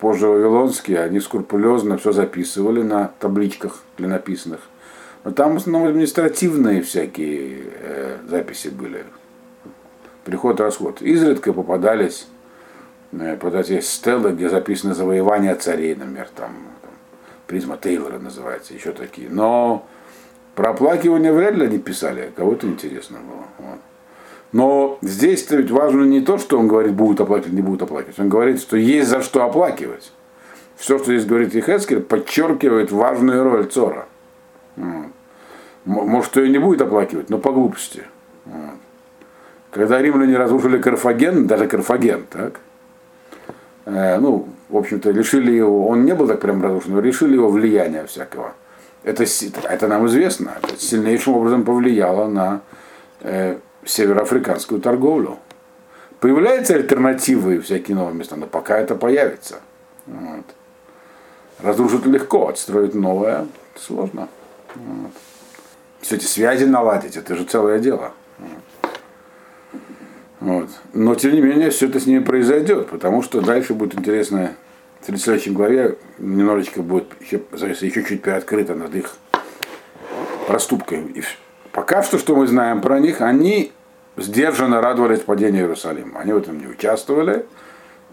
позже 0.00 0.26
вавилонские, 0.26 1.00
они 1.00 1.20
скрупулезно 1.20 1.98
все 1.98 2.12
записывали 2.12 2.82
на 2.82 3.12
табличках 3.18 3.82
для 3.96 4.08
написанных. 4.08 4.60
Но 5.24 5.30
там 5.30 5.54
в 5.54 5.56
основном 5.56 5.88
административные 5.88 6.82
всякие 6.82 7.64
э, 7.80 8.18
записи 8.28 8.68
были. 8.68 9.04
Приход-расход. 10.24 11.02
Изредка 11.02 11.52
попадались 11.52 12.28
э, 13.12 13.38
вот 13.40 13.54
эти 13.54 13.80
стелы, 13.80 14.32
где 14.32 14.48
записано 14.48 14.94
завоевание 14.94 15.54
царей, 15.54 15.94
например, 15.94 16.28
там, 16.34 16.52
там 16.82 16.90
призма 17.46 17.76
Тейлора 17.76 18.18
называется, 18.18 18.74
еще 18.74 18.92
такие. 18.92 19.28
Но 19.30 19.86
про 20.54 20.70
оплакивание 20.70 21.32
вряд 21.32 21.54
ли 21.54 21.66
они 21.66 21.78
писали, 21.78 22.32
кого-то 22.36 22.66
интересно 22.66 23.18
было. 23.18 23.44
Вот. 23.58 23.80
Но 24.52 24.98
здесь-то 25.02 25.56
ведь 25.56 25.70
важно 25.70 26.04
не 26.04 26.20
то, 26.20 26.38
что 26.38 26.58
он 26.58 26.68
говорит, 26.68 26.94
будет 26.94 27.20
оплакивать, 27.20 27.52
не 27.52 27.62
будет 27.62 27.82
оплакивать. 27.82 28.18
Он 28.18 28.28
говорит, 28.28 28.60
что 28.60 28.76
есть 28.76 29.08
за 29.08 29.20
что 29.22 29.44
оплакивать. 29.44 30.12
Все, 30.76 30.98
что 30.98 31.06
здесь 31.06 31.26
говорит 31.26 31.54
Ихецкель, 31.54 32.00
подчеркивает 32.00 32.90
важную 32.90 33.44
роль 33.44 33.66
Цора. 33.66 34.06
Может, 35.84 36.36
ее 36.36 36.48
не 36.48 36.58
будет 36.58 36.80
оплакивать, 36.80 37.30
но 37.30 37.38
по 37.38 37.52
глупости. 37.52 38.04
Когда 39.70 40.00
римляне 40.00 40.36
разрушили 40.36 40.78
Карфаген, 40.78 41.46
даже 41.46 41.66
Карфаген, 41.66 42.24
так, 42.30 42.60
э, 43.84 44.18
ну, 44.18 44.48
в 44.70 44.76
общем-то, 44.76 45.10
лишили 45.10 45.52
его, 45.52 45.88
он 45.88 46.06
не 46.06 46.14
был 46.14 46.26
так 46.26 46.40
прям 46.40 46.62
разрушен, 46.62 46.94
но 46.94 47.00
лишили 47.02 47.34
его 47.34 47.50
влияния 47.50 48.06
всякого 48.06 48.54
это, 49.08 49.24
это 49.64 49.88
нам 49.88 50.06
известно, 50.06 50.58
это 50.62 50.78
сильнейшим 50.78 51.34
образом 51.34 51.64
повлияло 51.64 52.28
на 52.28 52.60
э, 53.20 53.56
североафриканскую 53.90 54.80
торговлю. 54.80 55.38
Появляются 56.20 56.74
альтернативы 56.74 57.60
всякие 57.60 57.96
новые 57.96 58.14
места, 58.14 58.36
но 58.36 58.46
пока 58.46 58.78
это 58.78 58.94
появится. 58.94 59.60
Вот. 60.06 60.44
Разрушить 61.60 62.06
легко, 62.06 62.48
отстроить 62.48 62.94
новое 62.94 63.46
сложно. 63.76 64.28
Вот. 64.74 65.12
Все 66.00 66.16
эти 66.16 66.24
связи 66.24 66.64
наладить, 66.64 67.16
это 67.16 67.36
же 67.36 67.44
целое 67.44 67.78
дело. 67.78 68.12
Вот. 70.40 70.68
Но 70.92 71.14
тем 71.14 71.32
не 71.32 71.40
менее, 71.40 71.70
все 71.70 71.88
это 71.88 71.98
с 71.98 72.06
ними 72.06 72.20
произойдет, 72.20 72.88
потому 72.88 73.22
что 73.22 73.40
дальше 73.40 73.74
будет 73.74 73.96
интересная 73.96 74.56
в 75.00 75.06
33 75.06 75.52
главе 75.52 75.96
немножечко 76.18 76.82
будет 76.82 77.06
еще, 77.20 77.40
еще 77.52 78.02
чуть 78.04 78.22
приоткрыто 78.22 78.74
над 78.74 78.94
их 78.94 79.14
проступками. 80.46 81.10
И 81.12 81.22
пока 81.72 82.02
что, 82.02 82.18
что 82.18 82.34
мы 82.34 82.46
знаем 82.46 82.80
про 82.80 82.98
них, 82.98 83.20
они 83.20 83.72
сдержанно 84.18 84.80
радовались 84.80 85.20
падению 85.20 85.62
Иерусалима. 85.62 86.20
Они 86.20 86.32
в 86.32 86.36
этом 86.36 86.58
не 86.58 86.66
участвовали 86.66 87.46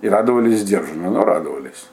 и 0.02 0.10
радовались 0.10 0.60
сдержанно, 0.60 1.10
но 1.10 1.26
радовались. 1.26 1.88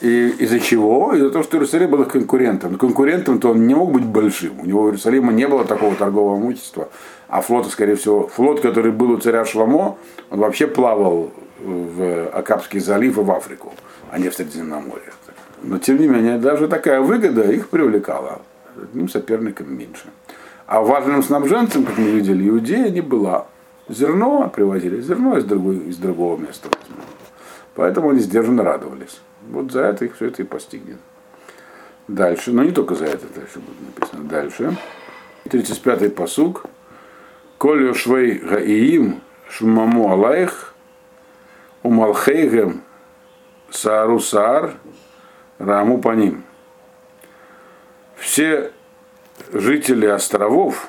И 0.00 0.28
из-за 0.38 0.60
чего? 0.60 1.14
Из-за 1.14 1.30
того, 1.30 1.42
что 1.42 1.56
Иерусалим 1.56 1.90
был 1.90 2.04
конкурентом. 2.04 2.72
Но 2.72 2.78
конкурентом-то 2.78 3.50
он 3.50 3.66
не 3.66 3.74
мог 3.74 3.92
быть 3.92 4.04
большим. 4.04 4.60
У 4.60 4.66
него 4.66 4.82
в 4.82 4.86
Иерусалиме 4.86 5.32
не 5.32 5.48
было 5.48 5.64
такого 5.64 5.94
торгового 5.94 6.36
имущества. 6.38 6.90
А 7.28 7.40
флота, 7.40 7.70
скорее 7.70 7.96
всего, 7.96 8.28
флот, 8.28 8.60
который 8.60 8.92
был 8.92 9.10
у 9.10 9.16
царя 9.16 9.44
Шламо, 9.44 9.96
он 10.30 10.38
вообще 10.38 10.66
плавал 10.66 11.32
в 11.58 12.28
Акапский 12.28 12.78
залив 12.78 13.16
и 13.18 13.20
в 13.22 13.30
Африку, 13.30 13.72
а 14.10 14.18
не 14.18 14.28
в 14.28 14.34
Средиземноморье. 14.34 15.12
Но 15.62 15.78
тем 15.78 15.98
не 15.98 16.06
менее, 16.06 16.38
даже 16.38 16.68
такая 16.68 17.00
выгода 17.00 17.50
их 17.50 17.68
привлекала. 17.68 18.42
Одним 18.80 19.08
соперником 19.08 19.74
меньше. 19.74 20.04
А 20.66 20.80
важным 20.80 21.22
снабженцем, 21.22 21.84
как 21.84 21.96
мы 21.96 22.10
видели, 22.10 22.48
Иудея 22.48 22.90
не 22.90 23.00
была. 23.00 23.46
Зерно 23.88 24.48
привозили, 24.48 25.00
зерно 25.00 25.38
из, 25.38 25.44
другой, 25.44 25.76
из 25.76 25.96
другого 25.96 26.36
места. 26.36 26.68
Поэтому 27.74 28.10
они 28.10 28.18
сдержанно 28.18 28.64
радовались. 28.64 29.20
Вот 29.48 29.70
за 29.70 29.82
это 29.82 30.04
их 30.06 30.16
все 30.16 30.26
это 30.26 30.42
и 30.42 30.44
постигнет. 30.44 30.98
Дальше, 32.08 32.52
но 32.52 32.64
не 32.64 32.72
только 32.72 32.96
за 32.96 33.04
это, 33.04 33.26
дальше 33.34 33.60
будет 33.60 33.80
написано. 33.94 34.24
Дальше. 34.24 34.76
35-й 35.44 36.10
посуг. 36.10 36.64
Коль 37.58 37.94
швей 37.94 38.34
гаиим 38.34 39.20
шумаму 39.48 40.10
алаих 40.10 40.74
Умалхейгем 41.82 42.82
Саару 43.70 44.18
Саар 44.18 44.74
Раму 45.58 45.98
по 45.98 46.14
ним. 46.14 46.42
Все 48.16 48.72
жители 49.52 50.06
островов, 50.06 50.88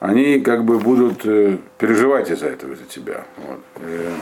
они 0.00 0.40
как 0.40 0.64
бы 0.64 0.78
будут 0.78 1.24
э, 1.26 1.58
переживать 1.78 2.30
из-за 2.30 2.46
этого, 2.46 2.72
из-за 2.74 2.84
тебя. 2.84 3.24
Вот. 3.36 3.60
Э, 3.80 4.14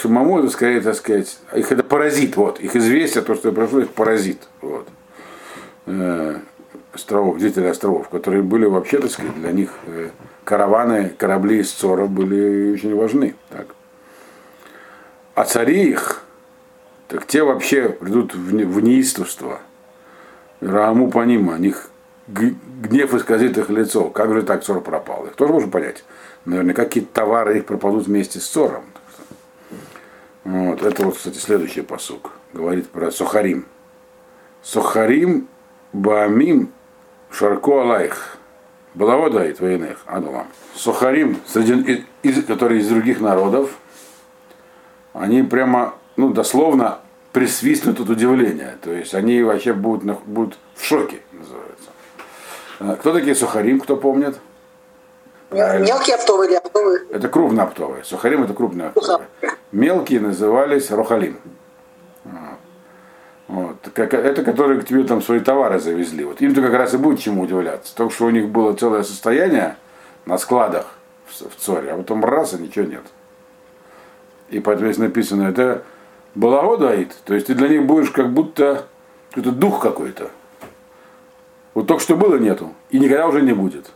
самому 0.00 0.38
это 0.38 0.50
скорее, 0.50 0.80
так 0.80 0.94
сказать, 0.94 1.38
их 1.54 1.70
это 1.72 1.82
паразит, 1.82 2.36
вот, 2.36 2.60
их 2.60 2.74
известие, 2.76 3.22
то, 3.22 3.34
что 3.34 3.52
прошло, 3.52 3.80
их 3.80 3.90
паразит, 3.90 4.48
вот. 4.60 4.88
Э, 5.86 6.38
островов, 6.92 7.38
жители 7.38 7.66
островов, 7.66 8.08
которые 8.08 8.42
были 8.42 8.64
вообще, 8.64 8.98
так 9.00 9.10
сказать, 9.10 9.34
для 9.34 9.52
них 9.52 9.70
караваны, 10.44 11.10
корабли 11.10 11.60
из 11.60 11.72
Цора 11.72 12.06
были 12.06 12.72
очень 12.74 12.94
важны. 12.94 13.34
Так. 13.50 13.68
А 15.34 15.44
цари 15.44 15.90
их, 15.90 16.23
так 17.08 17.26
те 17.26 17.42
вообще 17.42 17.88
придут 17.88 18.34
в 18.34 18.80
неистовство. 18.80 19.60
Рааму 20.60 21.10
по 21.10 21.24
ним, 21.24 21.48
у 21.48 21.56
них 21.56 21.90
гнев 22.26 23.14
исказит 23.14 23.58
их 23.58 23.70
лицо. 23.70 24.08
Как 24.10 24.32
же 24.32 24.42
так 24.42 24.64
Цор 24.64 24.80
пропал? 24.80 25.26
Их 25.26 25.34
тоже 25.34 25.52
можно 25.52 25.70
понять. 25.70 26.04
Наверное, 26.44 26.74
какие-то 26.74 27.12
товары 27.12 27.58
их 27.58 27.66
пропадут 27.66 28.06
вместе 28.06 28.40
с 28.40 28.46
Цором. 28.46 28.84
Вот. 30.44 30.82
Это 30.82 31.04
вот, 31.04 31.16
кстати, 31.16 31.38
следующий 31.38 31.82
посук. 31.82 32.32
Говорит 32.52 32.88
про 32.88 33.10
Сухарим. 33.10 33.66
Сухарим 34.62 35.48
Баамим 35.92 36.72
Шарко 37.30 37.82
Алайх. 37.82 38.38
Балавода 38.94 39.44
и 39.44 39.52
твоиных, 39.52 39.98
Адулам. 40.06 40.46
Сухарим, 40.74 41.38
среди, 41.46 42.04
из, 42.22 42.44
которые 42.44 42.80
из 42.80 42.88
других 42.88 43.20
народов, 43.20 43.76
они 45.12 45.42
прямо, 45.42 45.94
ну, 46.16 46.32
дословно 46.32 46.98
присвистнут 47.32 48.00
от 48.00 48.08
удивления. 48.08 48.78
То 48.82 48.92
есть 48.92 49.14
они 49.14 49.42
вообще 49.42 49.72
будут, 49.72 50.18
будут 50.26 50.58
в 50.74 50.84
шоке, 50.84 51.20
называется. 51.32 51.90
А, 52.80 52.96
кто 52.96 53.12
такие 53.12 53.34
сухарим, 53.34 53.80
кто 53.80 53.96
помнит? 53.96 54.38
Мелкие 55.50 56.16
оптовые 56.16 56.50
или 56.50 56.56
оптовые? 56.56 57.00
Это 57.10 57.28
крупные 57.28 57.62
оптовые. 57.64 58.04
Сухарим 58.04 58.44
это 58.44 58.54
крупные 58.54 58.88
оптовые. 58.88 59.26
Мелкие 59.72 60.20
назывались 60.20 60.90
рохалим. 60.90 61.38
Вот. 63.46 63.76
Это 63.98 64.42
которые 64.42 64.80
к 64.80 64.86
тебе 64.86 65.04
там 65.04 65.20
свои 65.22 65.40
товары 65.40 65.78
завезли. 65.78 66.24
Вот 66.24 66.40
им-то 66.40 66.62
как 66.62 66.72
раз 66.72 66.94
и 66.94 66.96
будет 66.96 67.20
чему 67.20 67.42
удивляться. 67.42 67.94
Только 67.94 68.14
что 68.14 68.26
у 68.26 68.30
них 68.30 68.48
было 68.48 68.74
целое 68.74 69.02
состояние 69.02 69.76
на 70.24 70.38
складах 70.38 70.86
в, 71.26 71.50
в 71.50 71.56
Цоре, 71.56 71.92
а 71.92 71.96
потом 71.96 72.24
раз 72.24 72.54
и 72.54 72.58
ничего 72.58 72.86
нет. 72.86 73.02
И 74.48 74.60
поэтому 74.60 74.90
здесь 74.90 74.98
написано, 74.98 75.48
это 75.48 75.82
балаго 76.34 76.76
даит, 76.76 77.14
то 77.24 77.34
есть 77.34 77.46
ты 77.46 77.54
для 77.54 77.68
них 77.68 77.86
будешь 77.86 78.10
как 78.10 78.32
будто 78.32 78.86
какой-то 79.30 79.52
дух 79.52 79.80
какой-то. 79.80 80.30
Вот 81.74 81.86
только 81.86 82.02
что 82.02 82.16
было 82.16 82.36
нету, 82.36 82.72
и 82.90 82.98
никогда 82.98 83.26
уже 83.26 83.42
не 83.42 83.52
будет. 83.52 83.90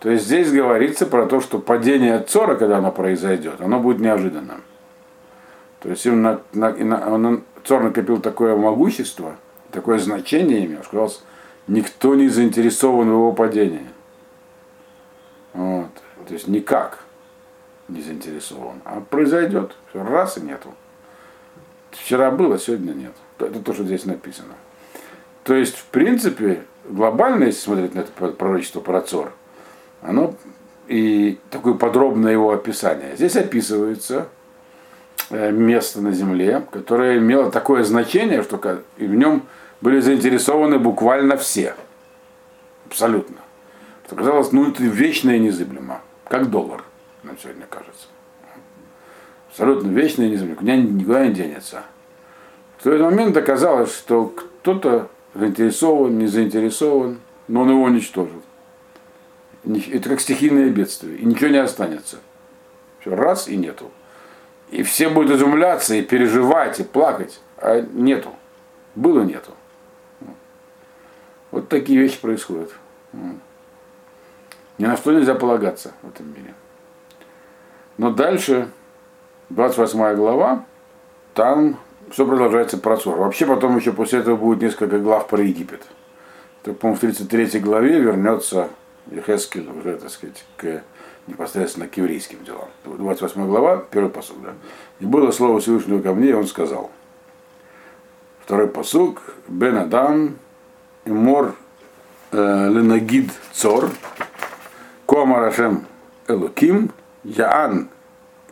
То 0.00 0.10
есть 0.10 0.24
здесь 0.24 0.50
говорится 0.50 1.06
про 1.06 1.26
то, 1.26 1.40
что 1.40 1.58
падение 1.58 2.18
Цора, 2.20 2.54
когда 2.54 2.78
оно 2.78 2.90
произойдет, 2.90 3.60
оно 3.60 3.78
будет 3.80 4.00
неожиданным. 4.00 4.62
То 5.80 5.90
есть 5.90 6.04
им 6.06 6.22
на, 6.22 6.40
на, 6.52 6.70
на, 6.72 7.14
он, 7.14 7.44
Цор 7.64 7.82
накопил 7.82 8.20
такое 8.20 8.56
могущество, 8.56 9.36
такое 9.70 9.98
значение 9.98 10.64
имел, 10.64 10.82
что 10.82 11.10
никто 11.66 12.14
не 12.14 12.28
заинтересован 12.28 13.08
в 13.08 13.12
его 13.12 13.32
падении. 13.32 13.86
Вот. 15.52 15.90
То 16.26 16.34
есть 16.34 16.48
никак 16.48 17.00
не 17.88 18.02
заинтересован. 18.02 18.80
А 18.84 19.00
произойдет. 19.00 19.72
Все, 19.90 20.02
раз 20.02 20.38
и 20.38 20.40
нету. 20.40 20.74
Вчера 21.90 22.30
было, 22.30 22.58
сегодня 22.58 22.92
нет. 22.92 23.12
Это 23.38 23.60
то, 23.60 23.72
что 23.72 23.84
здесь 23.84 24.04
написано. 24.04 24.54
То 25.44 25.54
есть, 25.54 25.76
в 25.76 25.84
принципе, 25.86 26.62
глобально, 26.88 27.44
если 27.44 27.60
смотреть 27.60 27.94
на 27.94 28.00
это 28.00 28.10
пророчество 28.32 28.80
про 28.80 29.00
Цор, 29.00 29.32
оно 30.02 30.34
и 30.86 31.38
такое 31.50 31.74
подробное 31.74 32.32
его 32.32 32.52
описание. 32.52 33.14
Здесь 33.16 33.36
описывается 33.36 34.28
э, 35.30 35.50
место 35.52 36.00
на 36.00 36.12
земле, 36.12 36.64
которое 36.70 37.18
имело 37.18 37.50
такое 37.50 37.84
значение, 37.84 38.42
что 38.42 38.56
в 38.56 39.14
нем 39.14 39.44
были 39.80 40.00
заинтересованы 40.00 40.78
буквально 40.78 41.36
все. 41.36 41.74
Абсолютно. 42.86 43.36
Что 44.06 44.16
казалось, 44.16 44.50
ну 44.50 44.68
это 44.68 44.82
вечно 44.82 45.30
и 45.30 45.38
незыблемо, 45.38 46.00
как 46.26 46.50
доллар, 46.50 46.82
нам 47.22 47.38
сегодня 47.40 47.66
кажется. 47.70 48.08
Абсолютно 49.50 49.90
вечно 49.90 50.22
и 50.22 50.30
никуда, 50.30 50.76
никуда 50.76 51.26
не 51.26 51.34
денется. 51.34 51.82
В 52.78 52.84
тот 52.84 53.00
момент 53.00 53.36
оказалось, 53.36 53.94
что 53.94 54.26
кто-то 54.26 55.10
заинтересован, 55.34 56.18
не 56.18 56.26
заинтересован, 56.26 57.18
но 57.48 57.62
он 57.62 57.70
его 57.70 57.82
уничтожил. 57.82 58.42
Это 59.64 60.08
как 60.08 60.20
стихийное 60.20 60.70
бедствие, 60.70 61.18
и 61.18 61.24
ничего 61.24 61.50
не 61.50 61.58
останется. 61.58 62.18
Все, 63.00 63.14
раз 63.14 63.48
и 63.48 63.56
нету. 63.56 63.90
И 64.70 64.82
все 64.82 65.08
будут 65.08 65.32
изумляться, 65.36 65.94
и 65.94 66.02
переживать, 66.02 66.78
и 66.80 66.84
плакать, 66.84 67.40
а 67.58 67.80
нету. 67.80 68.30
Было 68.94 69.22
нету. 69.22 69.52
Вот 71.50 71.68
такие 71.68 71.98
вещи 71.98 72.20
происходят. 72.20 72.72
Ни 73.12 74.86
на 74.86 74.96
что 74.96 75.12
нельзя 75.12 75.34
полагаться 75.34 75.92
в 76.02 76.08
этом 76.08 76.28
мире. 76.28 76.54
Но 77.98 78.10
дальше, 78.12 78.70
28 79.50 80.14
глава, 80.14 80.64
там 81.34 81.76
все 82.10 82.26
продолжается 82.26 82.78
про 82.78 82.96
Цор. 82.96 83.18
Вообще 83.18 83.46
потом 83.46 83.76
еще 83.76 83.92
после 83.92 84.20
этого 84.20 84.36
будет 84.36 84.62
несколько 84.62 84.98
глав 84.98 85.26
про 85.26 85.42
Египет. 85.42 85.82
Так, 86.62 86.78
по-моему, 86.78 86.96
в 86.96 87.00
33 87.00 87.60
главе 87.60 88.00
вернется 88.00 88.68
Ехескель 89.10 89.68
уже, 89.68 89.96
так 89.96 90.10
сказать, 90.10 90.44
к, 90.56 90.82
непосредственно 91.26 91.88
к 91.88 91.96
еврейским 91.96 92.44
делам. 92.44 92.68
28 92.84 93.46
глава, 93.46 93.84
первый 93.90 94.10
посуд, 94.10 94.40
да. 94.42 94.54
И 95.00 95.04
было 95.04 95.32
слово 95.32 95.58
Всевышнего 95.60 96.00
ко 96.00 96.12
мне, 96.12 96.30
и 96.30 96.32
он 96.32 96.46
сказал. 96.46 96.90
Второй 98.44 98.68
посуг, 98.68 99.20
Бен 99.48 99.76
Адам, 99.78 100.36
Имор 101.04 101.54
э, 102.30 102.68
Ленагид 102.68 103.32
Цор, 103.52 103.90
Комарашем 105.06 105.86
Элуким, 106.28 106.92
Яан 107.24 107.88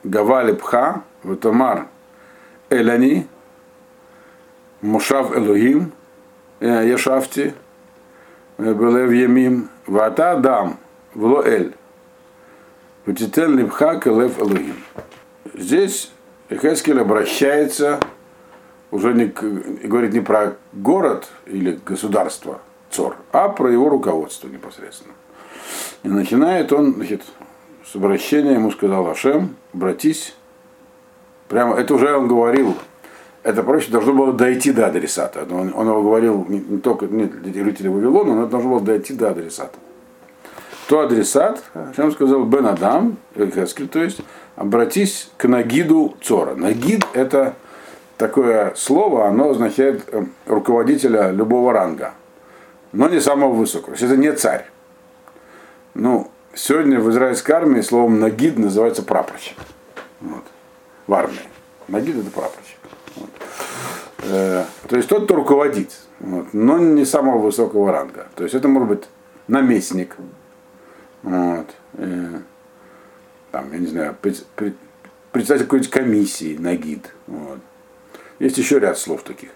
Гавали 0.08 0.52
Пха, 0.52 1.02
Ватамар 1.22 1.86
Элани, 2.70 3.26
Мушав 4.80 5.36
Элогим, 5.36 5.92
Яшафти, 6.60 7.54
Белев 8.56 9.12
Ямим, 9.12 9.68
Вата 9.86 10.36
Дам, 10.36 10.78
Влоэль, 11.14 11.74
Ватител 13.04 13.50
Липха 13.50 14.00
Келев 14.00 14.38
Элогим. 14.38 14.76
Здесь 15.54 16.10
Эхескель 16.48 17.00
обращается 17.00 18.00
уже 18.90 19.12
не, 19.12 19.26
говорит 19.26 20.14
не 20.14 20.20
про 20.20 20.56
город 20.72 21.28
или 21.44 21.78
государство 21.84 22.60
Цор, 22.90 23.16
а 23.32 23.50
про 23.50 23.70
его 23.70 23.90
руководство 23.90 24.48
непосредственно. 24.48 25.12
И 26.02 26.08
начинает 26.08 26.72
он 26.72 26.94
значит, 26.94 27.22
с 27.90 27.96
обращения, 27.96 28.54
ему 28.54 28.70
сказал 28.70 29.08
Ашем, 29.08 29.56
обратись. 29.72 30.34
Прямо, 31.48 31.76
это 31.76 31.94
уже 31.94 32.14
он 32.14 32.28
говорил 32.28 32.76
это 33.48 33.62
проще 33.62 33.90
должно 33.90 34.12
было 34.12 34.32
дойти 34.32 34.72
до 34.72 34.86
адресата. 34.86 35.46
Он, 35.50 35.72
он 35.74 35.88
его 35.88 36.02
говорил 36.02 36.44
не, 36.48 36.58
не 36.58 36.78
только 36.78 37.06
не 37.06 37.24
для 37.24 37.64
жителей 37.64 37.88
Вавилона, 37.88 38.34
но 38.34 38.42
это 38.42 38.50
должно 38.52 38.70
было 38.70 38.80
дойти 38.80 39.14
до 39.14 39.30
адресата. 39.30 39.78
То 40.86 41.00
адресат, 41.00 41.62
чем 41.96 42.12
сказал 42.12 42.44
Бен 42.44 42.66
Адам, 42.66 43.16
то 43.34 43.42
есть 43.42 44.20
обратись 44.56 45.30
к 45.36 45.46
Нагиду 45.46 46.14
Цора. 46.20 46.56
Нагид 46.56 47.06
это 47.14 47.54
такое 48.16 48.74
слово, 48.74 49.26
оно 49.26 49.50
означает 49.50 50.02
э, 50.12 50.24
руководителя 50.46 51.30
любого 51.30 51.72
ранга, 51.72 52.12
но 52.92 53.08
не 53.08 53.20
самого 53.20 53.52
высокого. 53.52 53.94
Это 53.94 54.16
не 54.16 54.32
царь. 54.32 54.66
Ну, 55.94 56.30
сегодня 56.58 57.00
в 57.00 57.10
израильской 57.10 57.54
армии 57.54 57.80
словом 57.80 58.20
нагид 58.20 58.58
называется 58.58 59.02
прапорщик. 59.02 59.56
Вот. 60.20 60.44
В 61.06 61.14
армии. 61.14 61.38
Нагид 61.86 62.16
это 62.16 62.30
прапорщик. 62.30 62.78
Э, 64.24 64.64
то 64.88 64.96
есть 64.96 65.08
тот, 65.08 65.24
кто 65.24 65.36
руководит, 65.36 65.92
вот, 66.18 66.52
но 66.52 66.78
не 66.78 67.04
самого 67.04 67.38
высокого 67.38 67.92
ранга. 67.92 68.28
То 68.34 68.42
есть 68.42 68.54
это 68.54 68.68
может 68.68 68.88
быть 68.88 69.04
наместник, 69.46 70.16
вот, 71.22 71.66
э, 71.94 72.40
там, 73.52 73.72
я 73.72 73.78
не 73.78 73.86
знаю, 73.86 74.16
председатель 74.20 75.64
какой-нибудь 75.64 75.90
комиссии, 75.90 76.56
нагид. 76.58 77.14
Вот. 77.26 77.60
Есть 78.38 78.58
еще 78.58 78.78
ряд 78.78 78.98
слов 78.98 79.22
таких. 79.22 79.50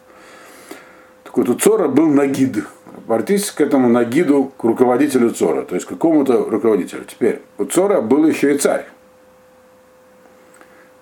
Так 1.25 1.37
вот, 1.37 1.49
у 1.49 1.55
Цора 1.55 1.88
был 1.88 2.09
нагид. 2.09 2.65
Обратитесь 2.97 3.51
к 3.51 3.61
этому 3.61 3.89
нагиду, 3.89 4.53
к 4.57 4.65
руководителю 4.65 5.31
Цора, 5.31 5.63
то 5.63 5.75
есть 5.75 5.87
к 5.87 5.91
какому-то 5.91 6.45
руководителю. 6.45 7.05
Теперь, 7.05 7.41
у 7.59 7.65
Цора 7.65 8.01
был 8.01 8.27
еще 8.27 8.55
и 8.55 8.59
царь. 8.59 8.87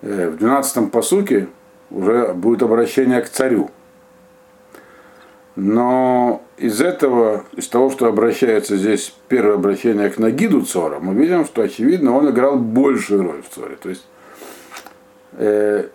Э, 0.01 0.29
в 0.29 0.35
12-м 0.35 0.89
посуке 0.89 1.47
уже 1.89 2.33
будет 2.33 2.63
обращение 2.63 3.21
к 3.21 3.29
царю. 3.29 3.69
Но 5.55 6.43
из 6.57 6.81
этого, 6.81 7.43
из 7.53 7.67
того, 7.67 7.89
что 7.89 8.07
обращается 8.07 8.77
здесь 8.77 9.13
первое 9.27 9.55
обращение 9.55 10.09
к 10.09 10.17
Нагиду 10.17 10.61
Цора, 10.61 10.99
мы 10.99 11.13
видим, 11.13 11.45
что 11.45 11.61
очевидно 11.61 12.15
он 12.15 12.29
играл 12.29 12.57
большую 12.57 13.23
роль 13.23 13.41
в 13.41 13.49
Цоре. 13.49 13.75
То 13.75 13.89
есть 13.89 14.05
э, 15.33 15.87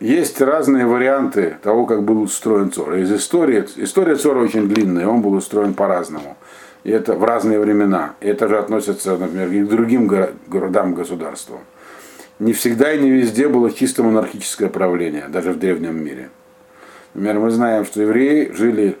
есть 0.00 0.40
разные 0.40 0.86
варианты 0.86 1.58
того, 1.62 1.86
как 1.86 2.02
был 2.02 2.22
устроен 2.22 2.72
Цор. 2.72 2.94
Из 2.94 3.12
истории, 3.12 3.66
история 3.76 4.16
Цора 4.16 4.40
очень 4.40 4.68
длинная, 4.68 5.06
он 5.06 5.22
был 5.22 5.34
устроен 5.34 5.74
по-разному. 5.74 6.36
И 6.82 6.90
это 6.90 7.14
в 7.14 7.24
разные 7.24 7.60
времена. 7.60 8.14
И 8.20 8.26
это 8.26 8.48
же 8.48 8.58
относится, 8.58 9.16
например, 9.16 9.50
и 9.52 9.64
к 9.64 9.68
другим 9.68 10.06
городам, 10.48 10.94
государствам 10.94 11.60
не 12.40 12.54
всегда 12.54 12.92
и 12.92 13.00
не 13.00 13.10
везде 13.10 13.48
было 13.48 13.70
чисто 13.70 14.02
монархическое 14.02 14.68
правление, 14.68 15.28
даже 15.28 15.52
в 15.52 15.58
древнем 15.58 16.02
мире. 16.02 16.30
Например, 17.14 17.38
мы 17.38 17.50
знаем, 17.50 17.84
что 17.84 18.00
евреи 18.00 18.50
жили 18.52 18.96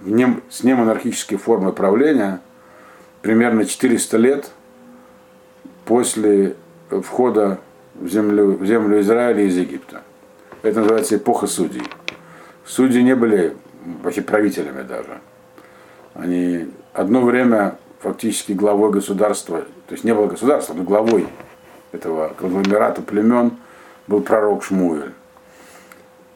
в 0.00 0.10
не, 0.10 0.26
с 0.50 0.64
немонархической 0.64 1.38
формой 1.38 1.72
правления 1.72 2.40
примерно 3.22 3.64
400 3.64 4.16
лет 4.16 4.50
после 5.84 6.56
входа 6.90 7.60
в 7.94 8.08
землю, 8.08 8.56
в 8.56 8.66
землю 8.66 9.00
Израиля 9.00 9.44
из 9.44 9.56
Египта. 9.56 10.02
Это 10.62 10.80
называется 10.80 11.16
эпоха 11.16 11.46
судей. 11.46 11.82
Судьи 12.64 13.02
не 13.02 13.16
были 13.16 13.56
вообще 14.02 14.22
правителями 14.22 14.82
даже. 14.82 15.20
Они 16.14 16.68
одно 16.92 17.20
время 17.22 17.76
фактически 18.00 18.52
главой 18.52 18.90
государства, 18.90 19.62
то 19.62 19.92
есть 19.92 20.04
не 20.04 20.14
было 20.14 20.26
государства, 20.26 20.74
но 20.74 20.82
главой 20.82 21.26
этого 21.90 22.34
конгломерата 22.38 23.02
племен 23.02 23.52
был 24.06 24.22
пророк 24.22 24.64
Шмуэль. 24.64 25.12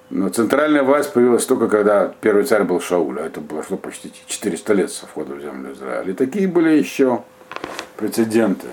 Но 0.08 0.28
центральная 0.28 0.84
власть 0.84 1.12
появилась 1.12 1.44
только 1.46 1.68
когда 1.68 2.12
первый 2.20 2.44
царь 2.44 2.62
был 2.62 2.80
Шауль, 2.80 3.18
а 3.20 3.26
это 3.26 3.42
что 3.64 3.76
почти 3.76 4.12
400 4.26 4.72
лет 4.74 4.92
со 4.92 5.06
входа 5.06 5.34
в 5.34 5.40
землю 5.40 5.72
Израиля. 5.72 6.12
И 6.12 6.14
такие 6.14 6.46
были 6.46 6.70
еще 6.70 7.22
прецеденты. 7.96 8.68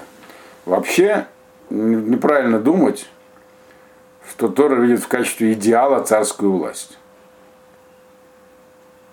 Вообще 0.66 1.26
неправильно 1.72 2.60
думать, 2.60 3.10
что 4.30 4.50
Тора 4.50 4.76
видит 4.76 5.02
в 5.02 5.08
качестве 5.08 5.54
идеала 5.54 6.04
царскую 6.04 6.54
власть. 6.54 6.98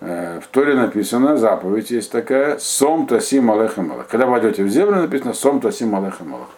в 0.01 0.43
Торе 0.51 0.75
написано, 0.75 1.37
заповедь 1.37 1.91
есть 1.91 2.11
такая, 2.11 2.59
Сом 2.59 3.07
Тасим 3.07 3.51
Алех 3.51 3.77
Малах. 3.77 4.07
Когда 4.09 4.27
войдете 4.27 4.65
в 4.65 4.69
землю, 4.69 5.03
написано 5.03 5.35
Сом 5.35 5.61
Тасим 5.61 5.95
Алех 5.95 6.21
Малах. 6.21 6.49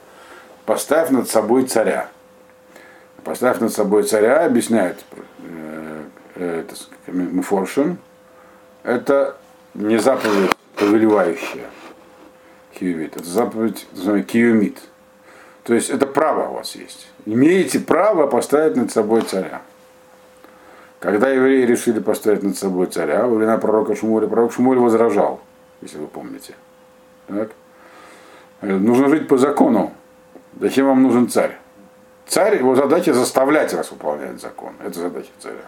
Поставь 0.65 1.11
над 1.11 1.29
собой 1.29 1.65
царя. 1.65 2.09
Поставь 3.25 3.59
над 3.61 3.73
собой 3.73 4.05
царя, 4.05 4.45
объясняет 4.45 5.05
э, 6.37 6.63
это, 6.67 6.75
Муфоршин, 7.07 7.99
это 8.83 9.37
не 9.75 9.99
заповедь 9.99 10.51
повелевающая 10.77 11.71
киюмит, 12.75 13.17
это 13.17 13.25
заповедь 13.25 13.87
называемая 13.93 14.25
киюмит. 14.25 14.79
То 15.65 15.75
есть 15.75 15.91
это 15.91 16.07
право 16.07 16.49
у 16.49 16.55
вас 16.55 16.75
есть. 16.75 17.09
Имеете 17.25 17.79
право 17.81 18.27
поставить 18.27 18.77
над 18.77 18.91
собой 18.91 19.23
царя. 19.23 19.63
Когда 20.99 21.29
евреи 21.29 21.65
решили 21.65 22.01
поставить 22.01 22.43
над 22.43 22.57
собой 22.57 22.87
царя, 22.87 23.27
во 23.27 23.35
времена 23.35 23.59
пророка 23.59 23.95
Шмуля, 23.95 24.27
пророк 24.27 24.53
Шмуль 24.53 24.79
возражал, 24.79 25.41
если 25.81 25.99
вы 25.99 26.07
помните. 26.07 26.55
Так? 27.27 27.51
Нужно 28.61 29.09
жить 29.09 29.29
по 29.29 29.39
закону. 29.39 29.93
Зачем 30.61 30.87
вам 30.87 31.03
нужен 31.03 31.29
царь? 31.29 31.59
Царь, 32.27 32.59
его 32.59 32.75
задача 32.77 33.15
заставлять 33.15 33.75
вас 33.75 33.91
выполнять 33.91 34.41
закон. 34.41 34.75
Это 34.85 35.01
задача 35.01 35.31
царя. 35.41 35.65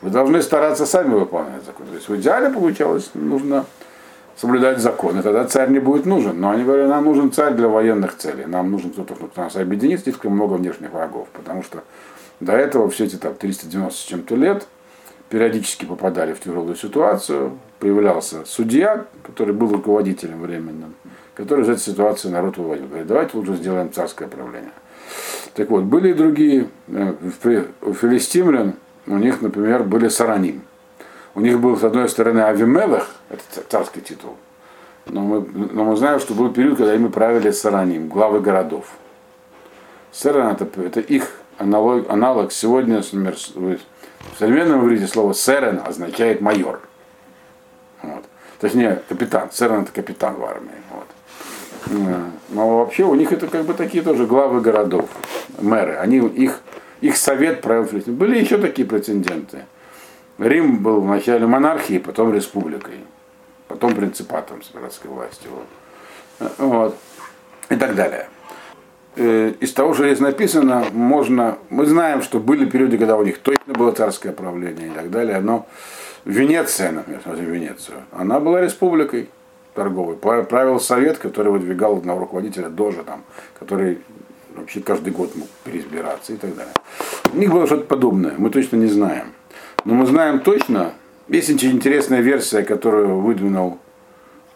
Вы 0.00 0.10
должны 0.10 0.42
стараться 0.42 0.86
сами 0.86 1.14
выполнять 1.14 1.64
закон. 1.64 1.86
То 1.86 1.94
есть 1.94 2.08
в 2.08 2.16
идеале 2.16 2.50
получалось, 2.50 3.10
нужно 3.14 3.66
соблюдать 4.36 4.78
закон, 4.78 5.18
и 5.18 5.22
тогда 5.22 5.44
царь 5.44 5.70
не 5.70 5.78
будет 5.78 6.06
нужен. 6.06 6.40
Но 6.40 6.50
они 6.50 6.64
говорят, 6.64 6.88
нам 6.88 7.04
нужен 7.04 7.32
царь 7.32 7.54
для 7.54 7.68
военных 7.68 8.16
целей, 8.16 8.46
нам 8.46 8.70
нужен 8.70 8.90
кто-то, 8.90 9.14
кто 9.14 9.42
нас 9.42 9.56
объединит, 9.56 10.00
слишком 10.00 10.32
много 10.32 10.54
внешних 10.54 10.92
врагов, 10.92 11.28
потому 11.32 11.62
что 11.62 11.82
до 12.40 12.52
этого 12.52 12.88
все 12.90 13.04
эти 13.04 13.16
там 13.16 13.34
390 13.34 13.98
с 13.98 14.02
чем-то 14.02 14.34
лет 14.36 14.66
периодически 15.28 15.84
попадали 15.84 16.32
в 16.32 16.40
тяжелую 16.40 16.74
ситуацию, 16.74 17.58
появлялся 17.78 18.44
судья, 18.44 19.06
который 19.22 19.54
был 19.54 19.72
руководителем 19.72 20.42
временным, 20.42 20.94
который 21.34 21.64
из 21.64 21.68
этой 21.68 21.80
ситуации 21.80 22.28
народ 22.28 22.56
выводил. 22.56 22.86
Говорит, 22.86 23.06
давайте 23.06 23.36
лучше 23.36 23.54
сделаем 23.54 23.92
царское 23.92 24.26
правление. 24.26 24.72
Так 25.54 25.70
вот, 25.70 25.84
были 25.84 26.10
и 26.10 26.14
другие, 26.14 26.68
э, 26.88 27.14
у 27.82 27.92
филистимлян, 27.92 28.74
у 29.06 29.16
них, 29.16 29.40
например, 29.40 29.84
были 29.84 30.08
сараним. 30.08 30.62
У 31.34 31.40
них 31.40 31.60
был, 31.60 31.76
с 31.76 31.84
одной 31.84 32.08
стороны, 32.08 32.40
Авимелах, 32.40 33.08
это 33.28 33.42
царский 33.68 34.00
титул, 34.00 34.36
но 35.06 35.20
мы, 35.20 35.40
но 35.40 35.84
мы 35.84 35.96
знаем, 35.96 36.20
что 36.20 36.34
был 36.34 36.52
период, 36.52 36.78
когда 36.78 36.94
ими 36.94 37.08
правили 37.08 37.50
сараним, 37.50 38.08
главы 38.08 38.40
городов. 38.40 38.86
Саран 40.12 40.56
это, 40.58 40.66
это 40.82 41.00
их 41.00 41.30
аналог, 41.58 42.10
аналог 42.10 42.52
сегодня, 42.52 42.96
например, 42.96 43.36
в 43.36 44.38
современном 44.38 44.84
иврите 44.84 45.06
слово 45.06 45.34
серен 45.34 45.80
означает 45.84 46.40
майор. 46.40 46.80
Вот. 48.02 48.24
Точнее, 48.58 49.02
капитан. 49.08 49.50
Серен 49.52 49.82
это 49.82 49.92
капитан 49.92 50.34
в 50.34 50.44
армии. 50.44 50.70
Вот. 50.90 51.06
Э, 51.90 52.24
но 52.50 52.78
вообще 52.78 53.04
у 53.04 53.14
них 53.14 53.32
это 53.32 53.46
как 53.46 53.64
бы 53.64 53.74
такие 53.74 54.02
тоже 54.02 54.26
главы 54.26 54.60
городов, 54.60 55.08
мэры. 55.60 55.96
Они, 55.96 56.18
их, 56.18 56.60
их 57.00 57.16
совет 57.16 57.62
правил 57.62 57.88
Были 58.06 58.38
еще 58.38 58.58
такие 58.58 58.86
претенденты. 58.86 59.64
Рим 60.40 60.78
был 60.78 61.00
вначале 61.02 61.46
монархией, 61.46 62.00
потом 62.00 62.34
республикой, 62.34 63.00
потом 63.68 63.94
принципатом 63.94 64.62
с 64.62 64.70
городской 64.72 65.10
властью. 65.10 65.50
Вот. 66.58 66.96
И 67.68 67.76
так 67.76 67.94
далее. 67.94 68.28
Э, 69.16 69.52
из 69.60 69.72
того, 69.72 69.92
что 69.94 70.04
здесь 70.04 70.20
написано, 70.20 70.86
можно. 70.92 71.58
Мы 71.68 71.84
знаем, 71.84 72.22
что 72.22 72.40
были 72.40 72.64
периоды, 72.64 72.96
когда 72.96 73.16
у 73.16 73.24
них 73.24 73.38
точно 73.38 73.74
было 73.74 73.92
царское 73.92 74.32
правление 74.32 74.88
и 74.88 74.90
так 74.90 75.10
далее, 75.10 75.40
но 75.40 75.66
Венеция, 76.24 76.90
например, 76.92 77.20
Венецию, 77.26 77.98
она 78.12 78.40
была 78.40 78.60
республикой 78.60 79.28
торговой. 79.74 80.16
Правил 80.16 80.80
совет, 80.80 81.18
который 81.18 81.52
выдвигал 81.52 81.98
одного 81.98 82.20
руководителя 82.20 82.68
Дожа, 82.68 83.02
там, 83.04 83.24
который 83.58 83.98
вообще 84.54 84.80
каждый 84.80 85.12
год 85.12 85.34
мог 85.36 85.48
переизбираться 85.64 86.32
и 86.32 86.36
так 86.36 86.54
далее. 86.56 86.74
У 87.32 87.36
них 87.36 87.50
было 87.50 87.66
что-то 87.66 87.84
подобное, 87.84 88.34
мы 88.38 88.50
точно 88.50 88.76
не 88.76 88.86
знаем. 88.86 89.32
Но 89.84 89.94
мы 89.94 90.06
знаем 90.06 90.40
точно, 90.40 90.92
есть 91.28 91.48
очень 91.50 91.72
интересная 91.72 92.20
версия, 92.20 92.62
которую 92.62 93.20
выдвинул 93.20 93.78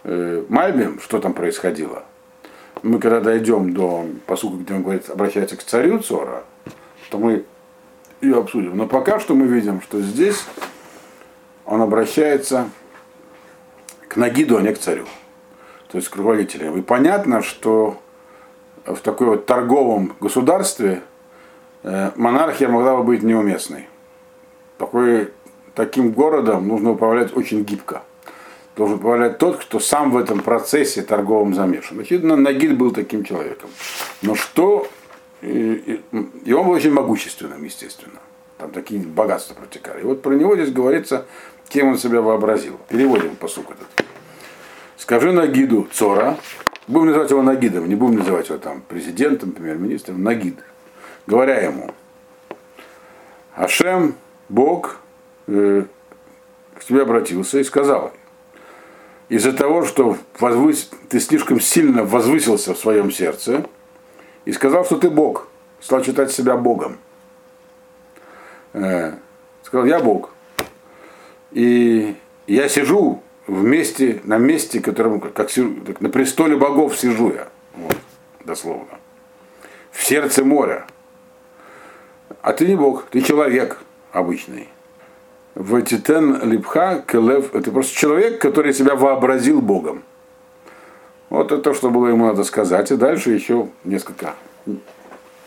э, 0.02 0.44
Мальбим, 0.48 1.00
что 1.00 1.18
там 1.18 1.32
происходило. 1.32 2.04
Мы 2.82 2.98
когда 2.98 3.20
дойдем 3.20 3.72
до 3.72 4.06
посука, 4.26 4.58
где 4.58 4.74
он 4.74 4.82
говорит, 4.82 5.08
обращается 5.08 5.56
к 5.56 5.62
царю 5.62 6.00
Цора, 6.00 6.44
то 7.10 7.18
мы 7.18 7.44
ее 8.20 8.38
обсудим. 8.38 8.76
Но 8.76 8.86
пока 8.86 9.18
что 9.18 9.34
мы 9.34 9.46
видим, 9.46 9.80
что 9.80 10.00
здесь 10.00 10.44
он 11.64 11.80
обращается 11.80 12.68
к 14.08 14.16
Нагиду, 14.16 14.58
а 14.58 14.62
не 14.62 14.74
к 14.74 14.78
царю. 14.78 15.06
То 15.90 15.98
есть 15.98 16.10
к 16.10 16.16
руководителю. 16.16 16.76
И 16.76 16.82
понятно, 16.82 17.42
что 17.42 17.98
в 18.84 18.96
такой 18.96 19.28
вот 19.28 19.46
торговом 19.46 20.14
государстве 20.20 21.02
э, 21.82 22.10
монархия 22.16 22.68
могла 22.68 22.96
бы 22.96 23.04
быть 23.04 23.22
неуместной 23.22 23.88
такой, 24.84 25.30
таким 25.74 26.12
городом 26.12 26.68
нужно 26.68 26.92
управлять 26.92 27.36
очень 27.36 27.64
гибко. 27.64 28.02
Должен 28.76 28.96
управлять 28.96 29.38
тот, 29.38 29.58
кто 29.58 29.80
сам 29.80 30.10
в 30.10 30.16
этом 30.16 30.40
процессе 30.40 31.02
торговом 31.02 31.54
замешан. 31.54 32.00
Очевидно, 32.00 32.36
Нагиль 32.36 32.74
был 32.74 32.90
таким 32.90 33.24
человеком. 33.24 33.70
Но 34.22 34.34
что... 34.34 34.88
И, 35.42 36.00
и 36.44 36.52
он 36.52 36.66
был 36.66 36.72
очень 36.72 36.92
могущественным, 36.92 37.62
естественно. 37.64 38.18
Там 38.58 38.70
такие 38.70 39.00
богатства 39.00 39.54
протекали. 39.54 40.00
И 40.00 40.04
вот 40.04 40.22
про 40.22 40.34
него 40.34 40.56
здесь 40.56 40.72
говорится, 40.72 41.26
кем 41.68 41.88
он 41.88 41.98
себя 41.98 42.20
вообразил. 42.20 42.78
Переводим 42.88 43.36
посук 43.36 43.66
этот. 43.70 44.06
Скажи 44.96 45.32
Нагиду 45.32 45.86
Цора, 45.92 46.36
будем 46.88 47.08
называть 47.08 47.30
его 47.30 47.42
Нагидом, 47.42 47.88
не 47.88 47.94
будем 47.94 48.18
называть 48.18 48.48
его 48.48 48.58
там 48.58 48.80
президентом, 48.80 49.52
премьер-министром, 49.52 50.22
Нагид, 50.22 50.58
говоря 51.26 51.60
ему, 51.60 51.90
Ашем 53.54 54.16
Бог 54.48 55.00
э, 55.46 55.84
к 56.74 56.84
тебе 56.84 57.02
обратился 57.02 57.58
и 57.58 57.64
сказал, 57.64 58.12
из-за 59.28 59.52
того, 59.52 59.84
что 59.84 60.18
возвыс... 60.38 60.90
ты 61.08 61.20
слишком 61.20 61.60
сильно 61.60 62.04
возвысился 62.04 62.74
в 62.74 62.78
своем 62.78 63.10
сердце, 63.10 63.64
и 64.44 64.52
сказал, 64.52 64.84
что 64.84 64.96
ты 64.96 65.10
Бог, 65.10 65.48
стал 65.80 66.04
считать 66.04 66.30
себя 66.30 66.56
Богом. 66.56 66.98
Э, 68.74 69.14
сказал, 69.62 69.86
я 69.86 70.00
Бог. 70.00 70.30
И 71.52 72.16
я 72.46 72.68
сижу 72.68 73.22
вместе, 73.46 74.20
на 74.24 74.38
месте, 74.38 74.80
которым, 74.80 75.20
как, 75.20 75.34
как 75.34 76.00
на 76.00 76.10
престоле 76.10 76.56
богов 76.56 76.96
сижу 76.98 77.32
я. 77.32 77.48
Вот, 77.74 77.96
дословно. 78.44 78.98
В 79.90 80.02
сердце 80.02 80.44
моря. 80.44 80.86
А 82.42 82.52
ты 82.52 82.66
не 82.66 82.76
Бог, 82.76 83.06
ты 83.10 83.22
человек 83.22 83.78
обычный. 84.14 84.68
Ватитен 85.54 86.50
липха 86.50 87.04
келев, 87.06 87.54
это 87.54 87.70
просто 87.70 87.94
человек, 87.94 88.40
который 88.40 88.72
себя 88.72 88.94
вообразил 88.94 89.60
Богом. 89.60 90.02
Вот 91.30 91.52
это 91.52 91.58
то, 91.58 91.74
что 91.74 91.90
было 91.90 92.08
ему 92.08 92.26
надо 92.26 92.44
сказать. 92.44 92.90
И 92.90 92.96
дальше 92.96 93.30
еще 93.30 93.68
несколько 93.84 94.34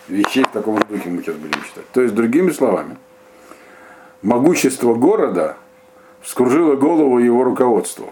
вещей 0.07 0.43
в 0.43 0.49
таком 0.49 0.79
духе 0.89 1.09
мы 1.09 1.23
сейчас 1.23 1.35
будем 1.35 1.61
читать. 1.63 1.85
То 1.93 2.01
есть, 2.01 2.13
другими 2.13 2.51
словами, 2.51 2.97
могущество 4.21 4.93
города 4.93 5.57
вскружило 6.21 6.75
голову 6.75 7.19
его 7.19 7.43
руководству. 7.43 8.11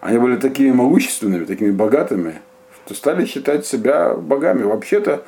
Они 0.00 0.18
были 0.18 0.36
такими 0.36 0.72
могущественными, 0.72 1.44
такими 1.44 1.70
богатыми, 1.70 2.40
что 2.86 2.94
стали 2.94 3.26
считать 3.26 3.66
себя 3.66 4.14
богами. 4.14 4.62
Вообще-то 4.62 5.22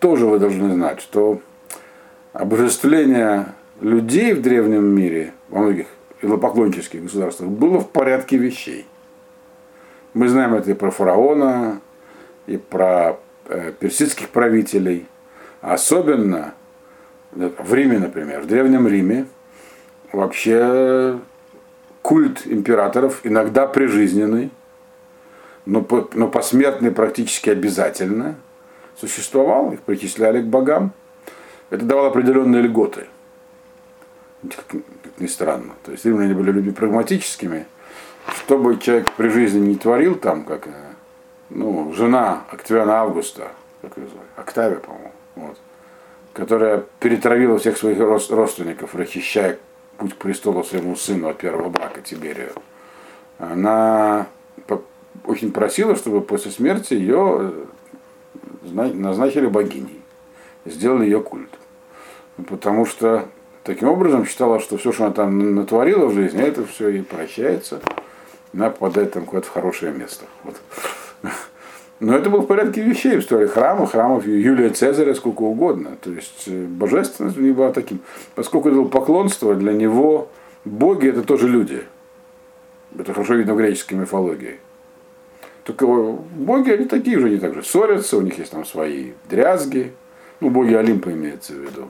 тоже 0.00 0.26
вы 0.26 0.40
должны 0.40 0.72
знать, 0.72 1.00
что 1.00 1.40
обожествление 2.32 3.46
людей 3.82 4.32
в 4.32 4.40
древнем 4.40 4.84
мире, 4.84 5.34
во 5.48 5.60
многих 5.60 5.86
идолопоклоннических 6.22 7.02
государствах, 7.02 7.50
было 7.50 7.80
в 7.80 7.90
порядке 7.90 8.36
вещей. 8.36 8.86
Мы 10.14 10.28
знаем 10.28 10.54
это 10.54 10.70
и 10.70 10.74
про 10.74 10.90
фараона, 10.90 11.80
и 12.46 12.56
про 12.56 13.18
э, 13.46 13.72
персидских 13.78 14.28
правителей. 14.28 15.06
Особенно 15.60 16.54
в 17.32 17.74
Риме, 17.74 17.98
например, 17.98 18.42
в 18.42 18.46
Древнем 18.46 18.86
Риме 18.86 19.26
вообще 20.12 21.18
культ 22.02 22.46
императоров 22.46 23.20
иногда 23.24 23.66
прижизненный, 23.66 24.50
но, 25.64 25.86
но 26.12 26.28
посмертный 26.28 26.90
практически 26.90 27.50
обязательно 27.50 28.36
существовал, 28.96 29.72
их 29.72 29.80
причисляли 29.80 30.42
к 30.42 30.46
богам. 30.46 30.92
Это 31.70 31.86
давало 31.86 32.08
определенные 32.08 32.62
льготы 32.62 33.06
как, 34.42 34.66
как 34.66 35.18
ни 35.18 35.26
странно. 35.26 35.74
То 35.84 35.92
есть 35.92 36.04
римляне 36.04 36.34
были 36.34 36.50
людьми 36.50 36.72
прагматическими. 36.72 37.66
Что 38.36 38.58
бы 38.58 38.78
человек 38.78 39.10
при 39.12 39.28
жизни 39.28 39.58
не 39.60 39.76
творил 39.76 40.14
там, 40.14 40.44
как 40.44 40.68
э, 40.68 40.70
ну, 41.50 41.92
жена 41.94 42.44
Октавиана 42.50 43.00
Августа, 43.00 43.48
как 43.80 43.96
ее 43.96 44.06
звали, 44.06 44.26
Октавия, 44.36 44.78
по-моему, 44.78 45.12
вот, 45.34 45.58
которая 46.32 46.84
перетравила 47.00 47.58
всех 47.58 47.76
своих 47.76 47.98
родственников, 47.98 48.94
расчищая 48.94 49.58
путь 49.98 50.14
к 50.14 50.16
престолу 50.18 50.62
своему 50.62 50.94
сыну 50.94 51.28
от 51.28 51.38
первого 51.38 51.68
брака 51.68 52.00
Тиберию, 52.00 52.52
она 53.38 54.28
очень 55.24 55.52
просила, 55.52 55.96
чтобы 55.96 56.20
после 56.20 56.50
смерти 56.50 56.94
ее 56.94 57.52
назначили 58.62 59.46
богиней, 59.46 60.00
сделали 60.64 61.04
ее 61.04 61.20
культ. 61.20 61.50
Потому 62.48 62.86
что 62.86 63.28
таким 63.64 63.88
образом 63.88 64.26
считала, 64.26 64.60
что 64.60 64.76
все, 64.76 64.92
что 64.92 65.04
она 65.04 65.14
там 65.14 65.54
натворила 65.54 66.06
в 66.06 66.14
жизни, 66.14 66.42
это 66.42 66.64
все 66.64 66.88
ей 66.88 67.02
прощается, 67.02 67.80
она 68.54 68.70
попадает 68.70 69.12
там 69.12 69.24
куда-то 69.24 69.46
в 69.48 69.50
хорошее 69.50 69.92
место. 69.92 70.24
Вот. 70.44 70.56
Но 72.00 72.16
это 72.16 72.30
было 72.30 72.40
в 72.40 72.46
порядке 72.46 72.82
вещей 72.82 73.16
в 73.16 73.20
истории 73.20 73.46
храма, 73.46 73.86
храмов 73.86 74.26
Юлия 74.26 74.70
Цезаря, 74.70 75.14
сколько 75.14 75.42
угодно. 75.42 75.96
То 76.00 76.10
есть 76.10 76.44
э, 76.46 76.66
божественность 76.66 77.38
у 77.38 77.40
него 77.40 77.54
была 77.54 77.72
таким. 77.72 78.00
Поскольку 78.34 78.68
это 78.68 78.78
было 78.78 78.88
поклонство, 78.88 79.54
для 79.54 79.72
него 79.72 80.28
боги 80.64 81.08
это 81.08 81.22
тоже 81.22 81.48
люди. 81.48 81.84
Это 82.98 83.14
хорошо 83.14 83.34
видно 83.34 83.54
в 83.54 83.58
греческой 83.58 83.98
мифологии. 83.98 84.58
Только 85.64 85.86
боги, 85.86 86.70
они 86.70 86.86
такие 86.86 87.20
же, 87.20 87.28
они 87.28 87.38
также 87.38 87.62
ссорятся, 87.62 88.16
у 88.16 88.20
них 88.20 88.36
есть 88.36 88.50
там 88.50 88.64
свои 88.64 89.12
дрязги. 89.30 89.92
Ну, 90.40 90.50
боги 90.50 90.74
Олимпа 90.74 91.12
имеется 91.12 91.52
в 91.52 91.58
виду. 91.58 91.88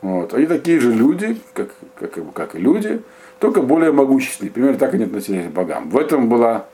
Вот. 0.00 0.34
Они 0.34 0.46
такие 0.46 0.80
же 0.80 0.92
люди, 0.92 1.38
как, 1.54 1.70
как, 1.96 2.18
как 2.32 2.54
и 2.54 2.58
люди, 2.58 3.02
только 3.38 3.62
более 3.62 3.92
могущественные. 3.92 4.52
Примерно 4.52 4.78
так 4.78 4.94
они 4.94 5.04
относились 5.04 5.46
к 5.46 5.50
богам. 5.50 5.90
В 5.90 5.96
этом 5.96 6.28
было 6.28 6.66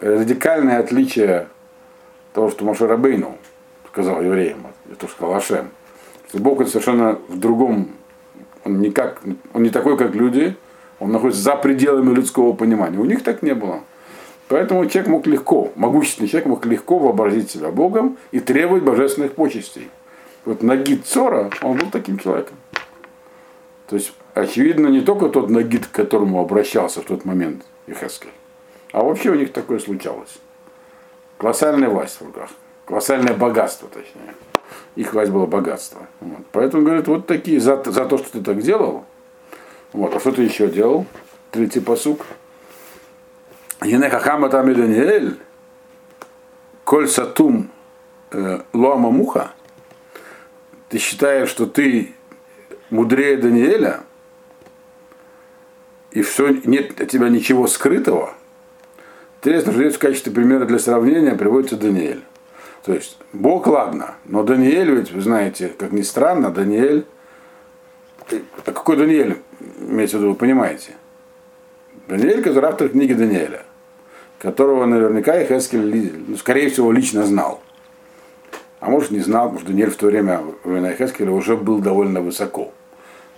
радикальное 0.00 0.78
отличие 0.78 1.48
того, 2.32 2.50
что 2.50 2.64
Моше 2.64 2.86
Рабейну 2.86 3.36
сказал 3.90 4.22
евреям, 4.22 4.66
это 4.90 5.06
сказал 5.08 5.36
Ашем. 5.36 5.68
Что 6.28 6.38
Бог 6.38 6.60
это 6.60 6.70
совершенно 6.70 7.18
в 7.28 7.38
другом, 7.38 7.90
он 8.64 8.80
не, 8.80 8.90
как, 8.90 9.22
он 9.52 9.62
не 9.62 9.70
такой, 9.70 9.96
как 9.96 10.14
люди, 10.14 10.56
он 10.98 11.12
находится 11.12 11.42
за 11.42 11.56
пределами 11.56 12.14
людского 12.14 12.52
понимания. 12.54 12.98
У 12.98 13.04
них 13.04 13.22
так 13.22 13.42
не 13.42 13.54
было. 13.54 13.80
Поэтому 14.48 14.84
человек 14.86 15.10
мог 15.10 15.26
легко, 15.26 15.72
могущественный 15.74 16.28
человек 16.28 16.48
мог 16.48 16.66
легко 16.66 16.98
вообразить 16.98 17.50
себя 17.50 17.70
Богом 17.70 18.18
и 18.30 18.40
требовать 18.40 18.82
божественных 18.82 19.32
почестей. 19.32 19.88
Вот 20.44 20.62
Нагид 20.62 21.06
Цора, 21.06 21.50
он 21.62 21.78
был 21.78 21.90
таким 21.90 22.18
человеком. 22.18 22.56
То 23.86 23.96
есть, 23.96 24.12
очевидно, 24.34 24.88
не 24.88 25.00
только 25.00 25.28
тот 25.28 25.50
Нагид, 25.50 25.86
к 25.86 25.90
которому 25.90 26.40
обращался 26.40 27.00
в 27.00 27.04
тот 27.04 27.24
момент 27.24 27.64
Ихескель, 27.86 28.30
а 28.92 29.02
вообще 29.02 29.30
у 29.30 29.34
них 29.34 29.52
такое 29.52 29.78
случалось. 29.78 30.38
Колоссальная 31.38 31.88
власть 31.88 32.20
в 32.20 32.26
руках. 32.26 32.50
Колоссальное 32.86 33.34
богатство, 33.34 33.88
точнее. 33.88 34.34
Их 34.96 35.12
власть 35.12 35.32
была 35.32 35.46
богатство. 35.46 36.06
Вот. 36.20 36.44
Поэтому, 36.52 36.84
говорит, 36.84 37.08
вот 37.08 37.26
такие, 37.26 37.60
за, 37.60 37.82
за 37.84 38.04
то, 38.04 38.18
что 38.18 38.32
ты 38.32 38.40
так 38.42 38.60
делал, 38.60 39.04
вот, 39.92 40.14
а 40.14 40.20
что 40.20 40.32
ты 40.32 40.42
еще 40.42 40.68
делал? 40.68 41.06
Третий 41.50 41.80
посук. 41.80 42.26
Ене 43.82 44.08
хахама 44.08 44.48
там 44.48 44.68
коль 46.84 47.08
сатум 47.08 47.70
э, 48.30 48.60
лоама 48.72 49.10
муха, 49.10 49.52
ты 50.94 51.00
считаешь, 51.00 51.48
что 51.48 51.66
ты 51.66 52.14
мудрее 52.90 53.36
Даниэля, 53.36 54.04
и 56.12 56.22
все, 56.22 56.50
нет 56.64 57.00
от 57.00 57.08
тебя 57.08 57.28
ничего 57.28 57.66
скрытого– 57.66 58.34
Интересно, 59.44 59.72
что 59.72 59.82
здесь 59.82 59.96
в 59.96 59.98
качестве 59.98 60.32
примера 60.32 60.64
для 60.64 60.78
сравнения 60.78 61.34
приводится 61.34 61.76
Даниэль. 61.76 62.22
То 62.82 62.94
есть, 62.94 63.18
Бог, 63.34 63.66
ладно, 63.66 64.14
но 64.24 64.42
Даниэль, 64.42 64.90
ведь 64.90 65.12
вы 65.12 65.20
знаете, 65.20 65.70
как 65.76 65.92
ни 65.92 66.00
странно, 66.00 66.50
Даниэль, 66.50 67.04
а 68.30 68.72
какой 68.72 68.96
Даниэль, 68.96 69.36
имеется 69.80 70.16
в 70.16 70.20
виду, 70.20 70.30
вы 70.30 70.36
понимаете? 70.36 70.92
Даниэль, 72.08 72.42
который 72.42 72.70
автор 72.70 72.88
книги 72.88 73.12
Даниэля, 73.12 73.64
которого 74.38 74.86
наверняка 74.86 75.34
Ихескель, 75.42 76.24
ну, 76.26 76.36
скорее 76.38 76.70
всего, 76.70 76.90
лично 76.90 77.24
знал. 77.24 77.60
А 78.84 78.90
может 78.90 79.10
не 79.10 79.20
знал, 79.20 79.44
потому 79.44 79.60
что 79.60 79.68
Даниэль 79.68 79.90
в 79.90 79.96
то 79.96 80.06
время 80.06 80.42
война 80.62 80.92
Ихескеля 80.92 81.30
уже 81.30 81.56
был 81.56 81.78
довольно 81.78 82.20
высоко. 82.20 82.72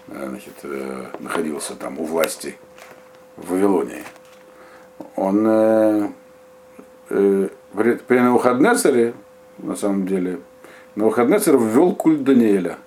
Э, 0.08 0.26
значит, 0.28 0.54
э, 0.64 1.06
находился 1.20 1.74
там 1.76 1.98
у 1.98 2.04
власти 2.04 2.56
в 3.36 3.50
Вавилонии 3.50 4.02
он 5.14 5.46
э, 5.46 6.08
э, 7.10 7.48
при 7.72 8.18
Навуходнецере, 8.18 9.14
на 9.58 9.76
самом 9.76 10.06
деле, 10.06 10.38
Навуходнецер 10.94 11.56
ввел 11.56 11.94
культ 11.94 12.22
Даниэля. 12.24 12.78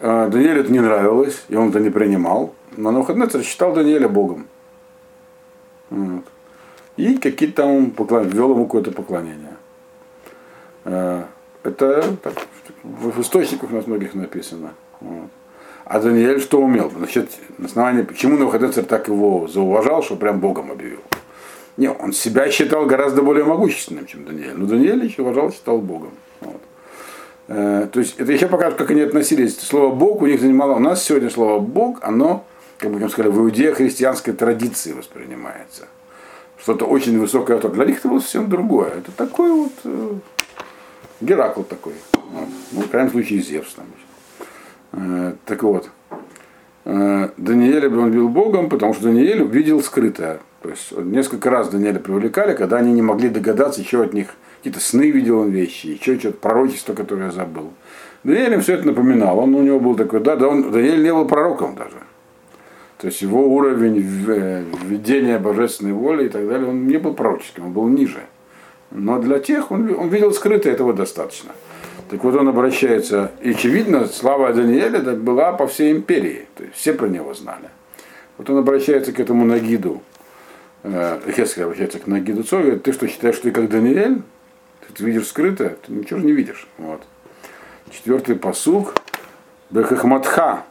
Э, 0.00 0.28
Даниэлю 0.30 0.60
это 0.60 0.72
не 0.72 0.80
нравилось, 0.80 1.44
и 1.48 1.56
он 1.56 1.70
это 1.70 1.80
не 1.80 1.90
принимал, 1.90 2.54
но 2.76 2.90
Навуходнецер 2.90 3.42
считал 3.42 3.74
Даниэля 3.74 4.08
Богом. 4.08 4.46
Вот. 5.90 6.24
И 6.96 7.16
какие-то 7.16 7.62
там 7.62 7.90
поклон... 7.90 8.28
ввел 8.28 8.52
ему 8.52 8.64
какое-то 8.64 8.92
поклонение. 8.92 9.56
Э, 10.84 11.24
это 11.62 12.16
так, 12.22 12.34
в 12.82 13.20
источниках 13.20 13.70
у 13.70 13.74
нас 13.74 13.86
многих 13.86 14.14
написано. 14.14 14.72
А 15.84 15.98
Даниэль 15.98 16.40
что 16.40 16.60
умел? 16.60 16.90
Значит, 16.96 17.30
на 17.58 17.66
основании, 17.66 18.02
почему 18.02 18.36
Навуходоносор 18.38 18.84
так 18.84 19.08
его 19.08 19.48
зауважал, 19.48 20.02
что 20.02 20.16
прям 20.16 20.38
Богом 20.40 20.70
объявил? 20.70 21.00
Не, 21.76 21.90
он 21.90 22.12
себя 22.12 22.50
считал 22.50 22.86
гораздо 22.86 23.22
более 23.22 23.44
могущественным, 23.44 24.06
чем 24.06 24.24
Даниэль. 24.24 24.54
Но 24.54 24.66
Даниэль 24.66 25.04
еще 25.04 25.22
уважал, 25.22 25.50
считал 25.50 25.78
Богом. 25.78 26.10
Вот. 26.40 26.60
Э, 27.48 27.88
то 27.92 28.00
есть 28.00 28.14
это 28.18 28.30
еще 28.32 28.46
покажет, 28.46 28.78
как 28.78 28.90
они 28.90 29.00
относились. 29.00 29.58
Слово 29.58 29.94
Бог 29.94 30.22
у 30.22 30.26
них 30.26 30.40
занимало. 30.40 30.74
У 30.74 30.78
нас 30.78 31.02
сегодня 31.02 31.30
слово 31.30 31.58
Бог, 31.58 31.98
оно, 32.02 32.44
как 32.78 32.90
мы 32.90 33.08
сказали, 33.08 33.32
в 33.32 33.38
иудея 33.38 33.74
христианской 33.74 34.32
традиции 34.32 34.92
воспринимается. 34.92 35.88
Что-то 36.56 36.84
очень 36.84 37.18
высокое. 37.18 37.58
Для 37.58 37.84
них 37.84 37.98
это 37.98 38.08
было 38.08 38.20
совсем 38.20 38.48
другое. 38.48 38.90
Это 38.90 39.10
такой 39.12 39.50
вот 39.50 39.72
э, 39.84 40.14
Геракл 41.20 41.62
такой. 41.62 41.94
Ну, 42.72 42.80
в 42.82 42.88
крайнем 42.88 43.10
случае, 43.10 43.40
Зевс 43.40 43.74
там. 43.74 43.86
Э, 44.92 45.34
так 45.44 45.62
вот, 45.62 45.90
э, 46.84 47.28
Даниэля 47.36 47.88
он 47.88 48.10
бил 48.10 48.28
Богом, 48.28 48.68
потому 48.68 48.94
что 48.94 49.04
Даниэль 49.04 49.42
увидел 49.42 49.82
скрытое. 49.82 50.40
То 50.62 50.70
есть 50.70 50.92
несколько 50.92 51.50
раз 51.50 51.68
Даниэля 51.68 51.98
привлекали, 51.98 52.54
когда 52.54 52.78
они 52.78 52.92
не 52.92 53.02
могли 53.02 53.28
догадаться, 53.28 53.80
еще 53.80 54.02
от 54.02 54.12
них 54.12 54.28
какие-то 54.58 54.80
сны 54.80 55.10
видел 55.10 55.40
он 55.40 55.50
вещи, 55.50 55.86
еще 55.88 56.18
что-то 56.18 56.38
пророчество, 56.38 56.94
которое 56.94 57.26
я 57.26 57.30
забыл. 57.30 57.72
Даниэль 58.24 58.60
все 58.60 58.74
это 58.74 58.86
напоминал. 58.86 59.38
Он 59.38 59.54
у 59.54 59.62
него 59.62 59.80
был 59.80 59.94
такой, 59.94 60.20
да, 60.20 60.36
да 60.36 60.48
он, 60.48 60.70
Даниэль 60.70 61.02
не 61.02 61.12
был 61.12 61.26
пророком 61.26 61.74
даже. 61.74 61.96
То 62.98 63.06
есть 63.06 63.22
его 63.22 63.48
уровень 63.48 64.04
э, 64.28 64.64
введения 64.84 65.38
божественной 65.38 65.92
воли 65.92 66.26
и 66.26 66.28
так 66.28 66.46
далее, 66.46 66.68
он 66.68 66.86
не 66.86 66.98
был 66.98 67.14
пророческим, 67.14 67.66
он 67.66 67.72
был 67.72 67.88
ниже. 67.88 68.20
Но 68.90 69.18
для 69.18 69.38
тех 69.38 69.70
он, 69.70 69.94
он 69.94 70.08
видел 70.08 70.32
скрытое, 70.32 70.72
этого 70.72 70.92
достаточно. 70.92 71.52
Так 72.10 72.24
вот 72.24 72.34
он 72.34 72.48
обращается, 72.48 73.30
и 73.40 73.50
очевидно, 73.50 74.06
слава 74.06 74.52
Даниэля 74.52 75.00
была 75.14 75.52
по 75.52 75.68
всей 75.68 75.92
империи, 75.92 76.46
то 76.56 76.64
есть 76.64 76.74
все 76.74 76.92
про 76.92 77.06
него 77.06 77.34
знали. 77.34 77.70
Вот 78.36 78.50
он 78.50 78.58
обращается 78.58 79.12
к 79.12 79.20
этому 79.20 79.44
Нагиду, 79.44 80.02
э, 80.82 81.20
Хескель 81.30 81.64
обращается 81.64 82.00
к 82.00 82.08
Нагиду 82.08 82.42
Цой, 82.42 82.62
говорит, 82.62 82.82
ты 82.82 82.92
что 82.92 83.06
считаешь, 83.06 83.36
что 83.36 83.44
ты 83.44 83.50
как 83.52 83.68
Даниэль? 83.68 84.22
Ты 84.96 85.04
видишь 85.04 85.28
скрытое, 85.28 85.76
ты 85.86 85.92
ничего 85.92 86.18
не 86.18 86.32
видишь. 86.32 86.66
Вот. 86.78 87.02
Четвертый 87.90 88.34
посуг. 88.34 88.94
Бехахматха 89.70 90.64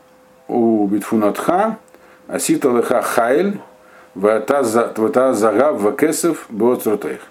у 0.50 0.86
Битфунатха, 0.88 1.78
Асита 2.28 2.70
леха 2.70 3.02
хайль, 3.02 3.60
вата 4.14 4.64
загав 4.64 5.82
вакесов 5.82 6.46
боцрутех. 6.50 7.22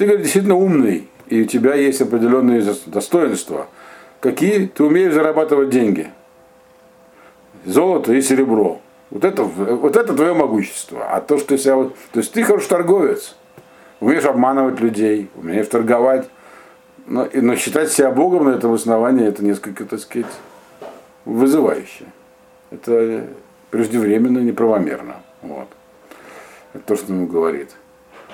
Ты, 0.00 0.06
говорит, 0.06 0.22
действительно 0.22 0.54
умный, 0.54 1.10
и 1.28 1.42
у 1.42 1.44
тебя 1.44 1.74
есть 1.74 2.00
определенные 2.00 2.64
достоинства. 2.86 3.66
Какие? 4.20 4.66
Ты 4.68 4.84
умеешь 4.84 5.12
зарабатывать 5.12 5.68
деньги. 5.68 6.10
Золото 7.66 8.14
и 8.14 8.22
серебро. 8.22 8.80
Вот 9.10 9.24
это, 9.24 9.42
вот 9.42 9.96
это 9.96 10.14
твое 10.14 10.32
могущество. 10.32 11.04
А 11.14 11.20
то, 11.20 11.36
что 11.36 11.48
ты 11.48 11.58
себя... 11.58 11.74
То 12.12 12.20
есть 12.20 12.32
ты 12.32 12.42
хороший 12.44 12.70
торговец. 12.70 13.36
Умеешь 14.00 14.24
обманывать 14.24 14.80
людей, 14.80 15.28
умеешь 15.36 15.66
торговать. 15.66 16.30
Но, 17.06 17.28
но 17.34 17.54
считать 17.56 17.92
себя 17.92 18.10
Богом 18.10 18.46
на 18.46 18.54
этом 18.54 18.72
основании, 18.72 19.26
это 19.26 19.44
несколько, 19.44 19.84
так 19.84 20.00
сказать, 20.00 20.32
вызывающе. 21.26 22.06
Это 22.70 23.26
преждевременно, 23.68 24.38
неправомерно. 24.38 25.16
Вот. 25.42 25.68
Это 26.72 26.84
то, 26.86 26.96
что 26.96 27.12
ему 27.12 27.26
говорит. 27.26 27.76